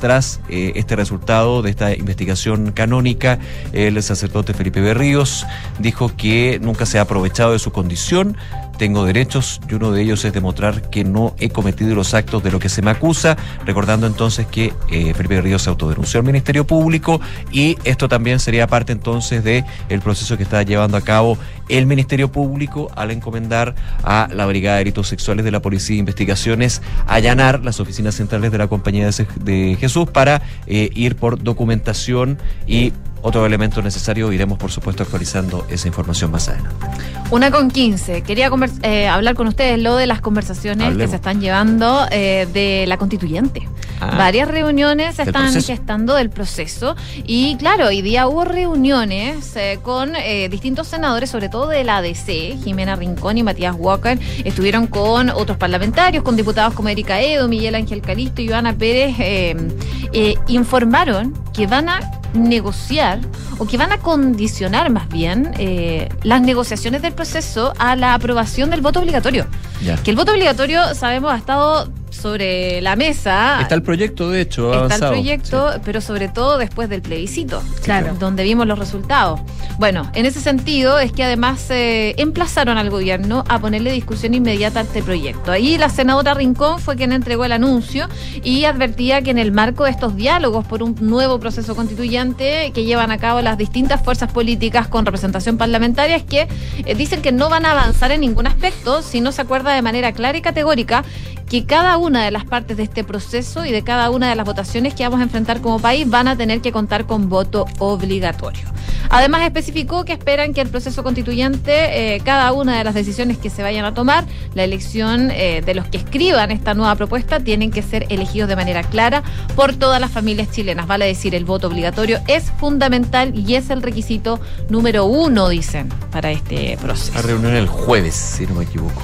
[0.00, 3.38] tras eh, este resultado de esta investigación canónica.
[3.72, 5.46] El sacerdote Felipe Berríos
[5.78, 8.36] dijo que nunca se ha aprovechado de su condición
[8.78, 12.50] tengo derechos y uno de ellos es demostrar que no he cometido los actos de
[12.50, 13.36] lo que se me acusa,
[13.66, 17.20] recordando entonces que eh, Felipe Ríos se autodenunció al Ministerio Público
[17.52, 19.64] y esto también sería parte entonces de
[20.02, 21.36] proceso que está llevando a cabo
[21.68, 23.74] el Ministerio Público al encomendar
[24.04, 28.52] a la Brigada de Delitos Sexuales de la Policía de Investigaciones allanar las oficinas centrales
[28.52, 29.10] de la Compañía
[29.40, 32.92] de Jesús para eh, ir por documentación y
[33.22, 34.32] otro elemento necesario.
[34.32, 36.86] Iremos, por supuesto, actualizando esa información más adelante.
[37.30, 38.22] Una con 15.
[38.22, 38.50] Quería
[38.82, 41.04] eh, hablar con ustedes lo de las conversaciones Hablemos.
[41.04, 43.68] que se están llevando eh, de la constituyente.
[44.00, 44.14] Ah.
[44.16, 45.66] Varias reuniones se están proceso.
[45.66, 51.48] gestando del proceso y claro, hoy día hubo reuniones eh, con eh, distintos senadores, sobre
[51.48, 56.74] todo de la ADC, Jimena Rincón y Matías Walker, estuvieron con otros parlamentarios, con diputados
[56.74, 63.20] como Erika Edo, Miguel Ángel Calisto y Ivana Pérez, eh, informaron que van a negociar
[63.58, 68.70] o que van a condicionar más bien eh, las negociaciones del proceso a la aprobación
[68.70, 69.46] del voto obligatorio.
[69.84, 69.96] Ya.
[69.96, 71.88] Que el voto obligatorio, sabemos, ha estado
[72.18, 73.60] sobre la mesa.
[73.62, 75.12] Está el proyecto, de hecho, Está avanzado.
[75.14, 78.14] el proyecto, pero sobre todo después del plebiscito, Claro.
[78.18, 79.40] donde vimos los resultados.
[79.78, 84.80] Bueno, en ese sentido es que además eh, emplazaron al gobierno a ponerle discusión inmediata
[84.80, 85.52] a este proyecto.
[85.52, 88.08] Ahí la senadora Rincón fue quien entregó el anuncio
[88.42, 92.84] y advertía que en el marco de estos diálogos por un nuevo proceso constituyente que
[92.84, 96.48] llevan a cabo las distintas fuerzas políticas con representación parlamentaria es que
[96.84, 99.82] eh, dicen que no van a avanzar en ningún aspecto si no se acuerda de
[99.82, 101.04] manera clara y categórica
[101.48, 104.44] que cada una de las partes de este proceso y de cada una de las
[104.44, 108.66] votaciones que vamos a enfrentar como país van a tener que contar con voto obligatorio.
[109.10, 113.48] Además especificó que esperan que el proceso constituyente, eh, cada una de las decisiones que
[113.48, 117.70] se vayan a tomar, la elección eh, de los que escriban esta nueva propuesta, tienen
[117.70, 119.22] que ser elegidos de manera clara
[119.56, 120.86] por todas las familias chilenas.
[120.86, 126.30] Vale decir, el voto obligatorio es fundamental y es el requisito número uno, dicen, para
[126.30, 127.12] este proceso.
[127.14, 129.02] La reunión el jueves, si no me equivoco.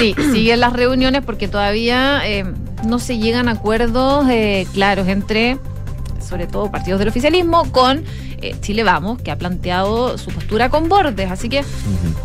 [0.00, 2.44] Sí, siguen las reuniones porque todavía eh,
[2.86, 5.58] no se llegan a acuerdos eh, claros entre,
[6.26, 8.04] sobre todo, partidos del oficialismo con
[8.40, 11.30] eh, Chile Vamos, que ha planteado su postura con bordes.
[11.30, 11.64] Así que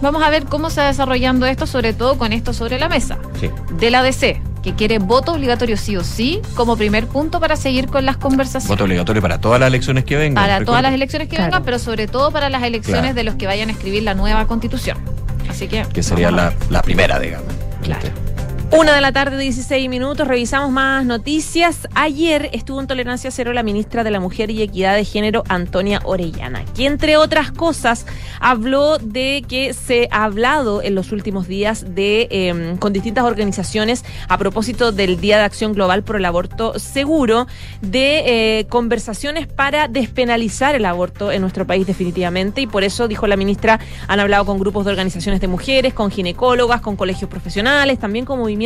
[0.01, 3.17] vamos a ver cómo se va desarrollando esto, sobre todo con esto sobre la mesa.
[3.39, 3.49] Sí.
[3.77, 7.87] De la DC, que quiere voto obligatorio sí o sí como primer punto para seguir
[7.87, 8.67] con las conversaciones.
[8.67, 10.43] Voto obligatorio para todas las elecciones que vengan.
[10.43, 11.51] Para todas las elecciones que Claro.
[11.51, 13.15] vengan, pero sobre todo para las elecciones Claro.
[13.15, 14.97] de los que vayan a escribir la nueva constitución.
[15.49, 15.83] Así que.
[15.93, 17.47] Que sería la, la primera, digamos.
[17.81, 18.09] Claro.
[18.71, 21.87] Una de la tarde, 16 minutos, revisamos más noticias.
[21.95, 26.01] Ayer estuvo en Tolerancia Cero la ministra de la Mujer y Equidad de Género, Antonia
[26.03, 28.05] Orellana, que entre otras cosas
[28.39, 34.05] habló de que se ha hablado en los últimos días de eh, con distintas organizaciones
[34.27, 37.47] a propósito del Día de Acción Global por el Aborto Seguro,
[37.81, 43.25] de eh, conversaciones para despenalizar el aborto en nuestro país definitivamente y por eso, dijo
[43.25, 47.97] la ministra, han hablado con grupos de organizaciones de mujeres, con ginecólogas, con colegios profesionales,
[47.97, 48.58] también con movimientos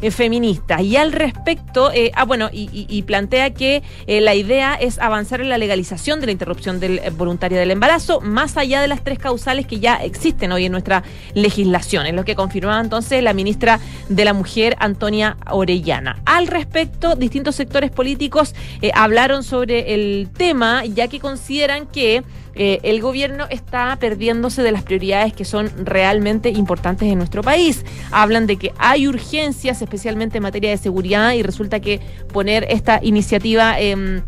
[0.00, 0.82] eh, feministas.
[0.82, 5.48] Y al respecto, eh, ah, bueno, y, plantea que eh, la idea es avanzar en
[5.48, 9.66] la legalización de la interrupción del, voluntaria del embarazo, más allá de las tres causales
[9.66, 11.02] que ya existen hoy en nuestra
[11.34, 16.20] legislación, es lo que confirmaba entonces la ministra de la Mujer, Antonia Orellana.
[16.24, 18.54] Al respecto, distintos sectores políticos
[18.94, 22.22] hablaron sobre el tema, ya que consideran que
[22.58, 27.84] eh, el gobierno está perdiéndose de las prioridades que son realmente importantes en nuestro país.
[28.10, 32.00] Hablan de que hay urgencias, especialmente en materia de seguridad, y resulta que
[32.32, 33.80] poner esta iniciativa...
[33.80, 34.22] em,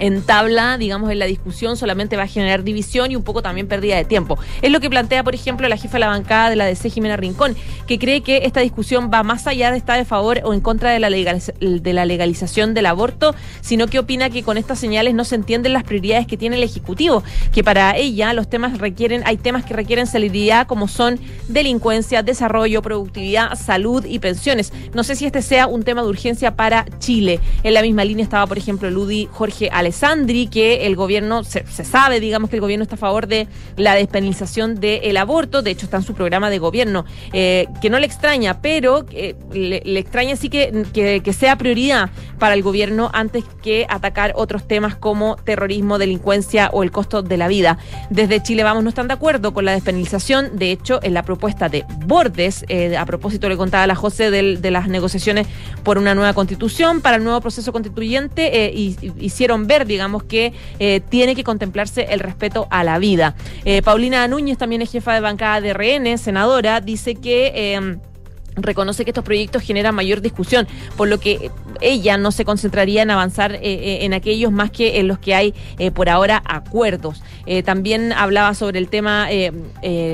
[0.00, 3.68] en tabla, digamos, en la discusión solamente va a generar división y un poco también
[3.68, 4.38] pérdida de tiempo.
[4.62, 7.16] Es lo que plantea, por ejemplo, la jefa de la bancada de la DC, Jimena
[7.16, 7.56] Rincón,
[7.86, 10.90] que cree que esta discusión va más allá de estar de favor o en contra
[10.90, 15.14] de la, legaliz- de la legalización del aborto, sino que opina que con estas señales
[15.14, 17.22] no se entienden las prioridades que tiene el Ejecutivo,
[17.52, 21.18] que para ella los temas requieren, hay temas que requieren celeridad como son
[21.48, 24.72] delincuencia, desarrollo, productividad, salud y pensiones.
[24.94, 27.40] No sé si este sea un tema de urgencia para Chile.
[27.62, 32.20] En la misma línea estaba, por ejemplo, Ludi Jorge Alessandri, que el gobierno, se, sabe,
[32.20, 35.62] digamos, que el gobierno está a favor de la despenalización del aborto.
[35.62, 39.34] De hecho, está en su programa de gobierno, eh, que no le extraña, pero eh,
[39.52, 44.94] le, extraña sí que, que, sea prioridad para el gobierno antes que atacar otros temas
[44.94, 47.78] como terrorismo, delincuencia o el costo de la vida.
[48.10, 50.56] Desde Chile Vamos no están de acuerdo con la despenalización.
[50.56, 54.30] De hecho, en la propuesta de Bordes, eh, a propósito le contaba a la José
[54.30, 55.48] de, las negociaciones
[55.82, 61.00] por una nueva constitución, para el nuevo proceso constituyente, eh, hicieron ver, digamos, que eh,
[61.08, 63.36] tiene que contemplarse el respeto a la vida.
[63.64, 68.00] Eh, Paulina Núñez, también es jefa de bancada de RN, senadora, dice que...
[68.56, 70.66] reconoce que estos proyectos generan mayor discusión,
[70.96, 71.50] por lo que
[71.80, 75.34] ella no se concentraría en avanzar eh, eh, en aquellos más que en los que
[75.34, 77.22] hay eh, por ahora acuerdos.
[77.64, 79.26] También hablaba sobre el tema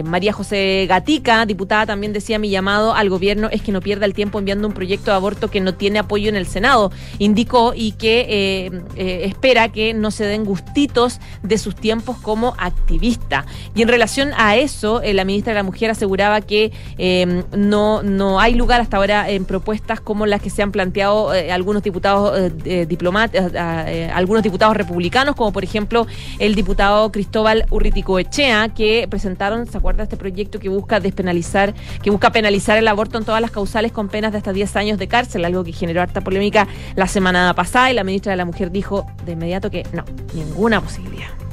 [0.05, 4.15] María José Gatica, diputada, también decía mi llamado al gobierno es que no pierda el
[4.15, 6.93] tiempo enviando un proyecto de aborto que no tiene apoyo en el Senado.
[7.19, 13.45] Indicó y que espera que no se den gustitos de sus tiempos como activista.
[13.75, 18.41] Y en relación a eso, la ministra de la Mujer aseguraba que eh, no, no
[18.41, 22.37] hay lugar hasta ahora en propuestas como las que se han planteado eh, algunos diputados
[22.37, 22.87] eh, eh,
[23.33, 26.07] eh, algunos diputados republicanos, como por ejemplo
[26.39, 31.73] el diputado Cristóbal Urritico Echea, que presentaron, ¿se acuerda este proyecto que busca despenalizar,
[32.03, 34.99] que busca penalizar el aborto en todas las causales con penas de hasta 10 años
[34.99, 36.67] de cárcel, algo que generó harta polémica
[36.97, 40.05] la semana pasada y la ministra de la Mujer dijo de inmediato que no,
[40.35, 41.46] ninguna posibilidad.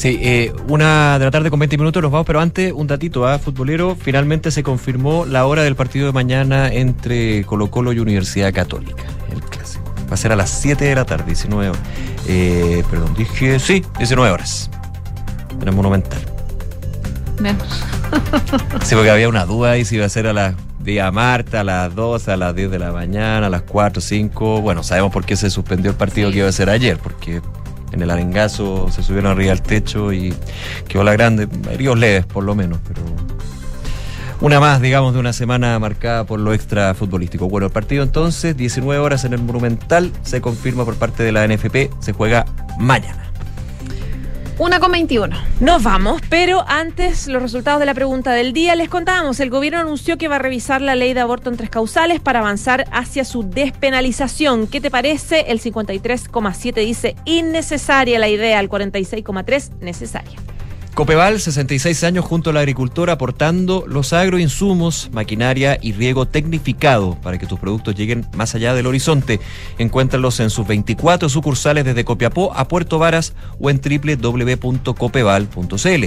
[0.00, 3.26] Sí, eh, una de la tarde con 20 minutos nos vamos, pero antes un datito
[3.26, 3.94] a futbolero.
[4.00, 9.04] Finalmente se confirmó la hora del partido de mañana entre Colo Colo y Universidad Católica,
[9.30, 9.84] el clásico.
[10.08, 11.82] Va a ser a las 7 de la tarde, 19 horas.
[12.26, 14.70] Eh, perdón, dije, sí, 19 horas.
[15.60, 16.20] En el Monumental.
[17.38, 17.58] Bien.
[18.82, 21.62] Sí, porque había una duda ahí si iba a ser a las día martes, a
[21.62, 24.62] las 12, a las 10 de la mañana, a las 4, 5.
[24.62, 27.42] Bueno, sabemos por qué se suspendió el partido que iba a ser ayer, porque
[27.92, 30.34] en el arengazo se subieron arriba al techo y
[30.88, 33.02] quedó la grande, heridos leves por lo menos, pero
[34.40, 37.48] una más, digamos, de una semana marcada por lo extra futbolístico.
[37.48, 41.46] Bueno, el partido entonces, 19 horas en el Monumental, se confirma por parte de la
[41.46, 42.46] NFP, se juega
[42.78, 43.29] mañana.
[44.60, 45.34] Una con 21.
[45.60, 49.40] Nos vamos, pero antes los resultados de la pregunta del día les contábamos.
[49.40, 52.40] El gobierno anunció que va a revisar la ley de aborto en tres causales para
[52.40, 54.66] avanzar hacia su despenalización.
[54.66, 55.46] ¿Qué te parece?
[55.48, 60.38] El 53,7 dice innecesaria la idea, el 46,3 necesaria.
[60.94, 67.38] Copeval, 66 años junto a la agricultora aportando los agroinsumos, maquinaria y riego tecnificado para
[67.38, 69.40] que tus productos lleguen más allá del horizonte.
[69.78, 76.04] Encuéntralos en sus 24 sucursales desde Copiapó a Puerto Varas o en www.copeval.cl.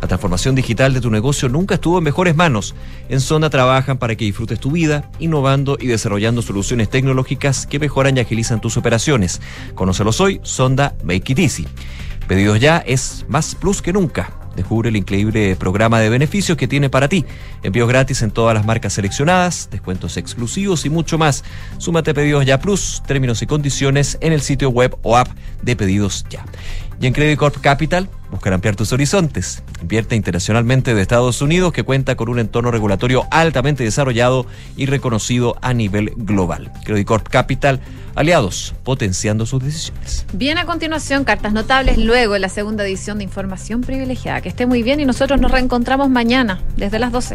[0.00, 2.74] La transformación digital de tu negocio nunca estuvo en mejores manos.
[3.08, 8.16] En Sonda trabajan para que disfrutes tu vida, innovando y desarrollando soluciones tecnológicas que mejoran
[8.16, 9.40] y agilizan tus operaciones.
[9.76, 11.68] Conócelos hoy, Sonda Make It Easy.
[12.28, 14.30] Pedidos ya es más plus que nunca.
[14.56, 17.24] Descubre el increíble programa de beneficios que tiene para ti.
[17.62, 21.42] Envíos gratis en todas las marcas seleccionadas, descuentos exclusivos y mucho más.
[21.78, 25.28] Súmate a Pedidos Ya Plus, términos y condiciones en el sitio web o app
[25.62, 26.44] de Pedidos Ya.
[27.02, 29.64] Y en Credit Corp Capital, buscar ampliar tus horizontes.
[29.80, 34.46] Invierte internacionalmente de Estados Unidos que cuenta con un entorno regulatorio altamente desarrollado
[34.76, 36.70] y reconocido a nivel global.
[36.84, 37.80] Credit Corp Capital,
[38.14, 40.26] aliados, potenciando sus decisiones.
[40.32, 44.40] Bien, a continuación, cartas notables, luego en la segunda edición de Información Privilegiada.
[44.40, 47.34] Que esté muy bien y nosotros nos reencontramos mañana desde las 12.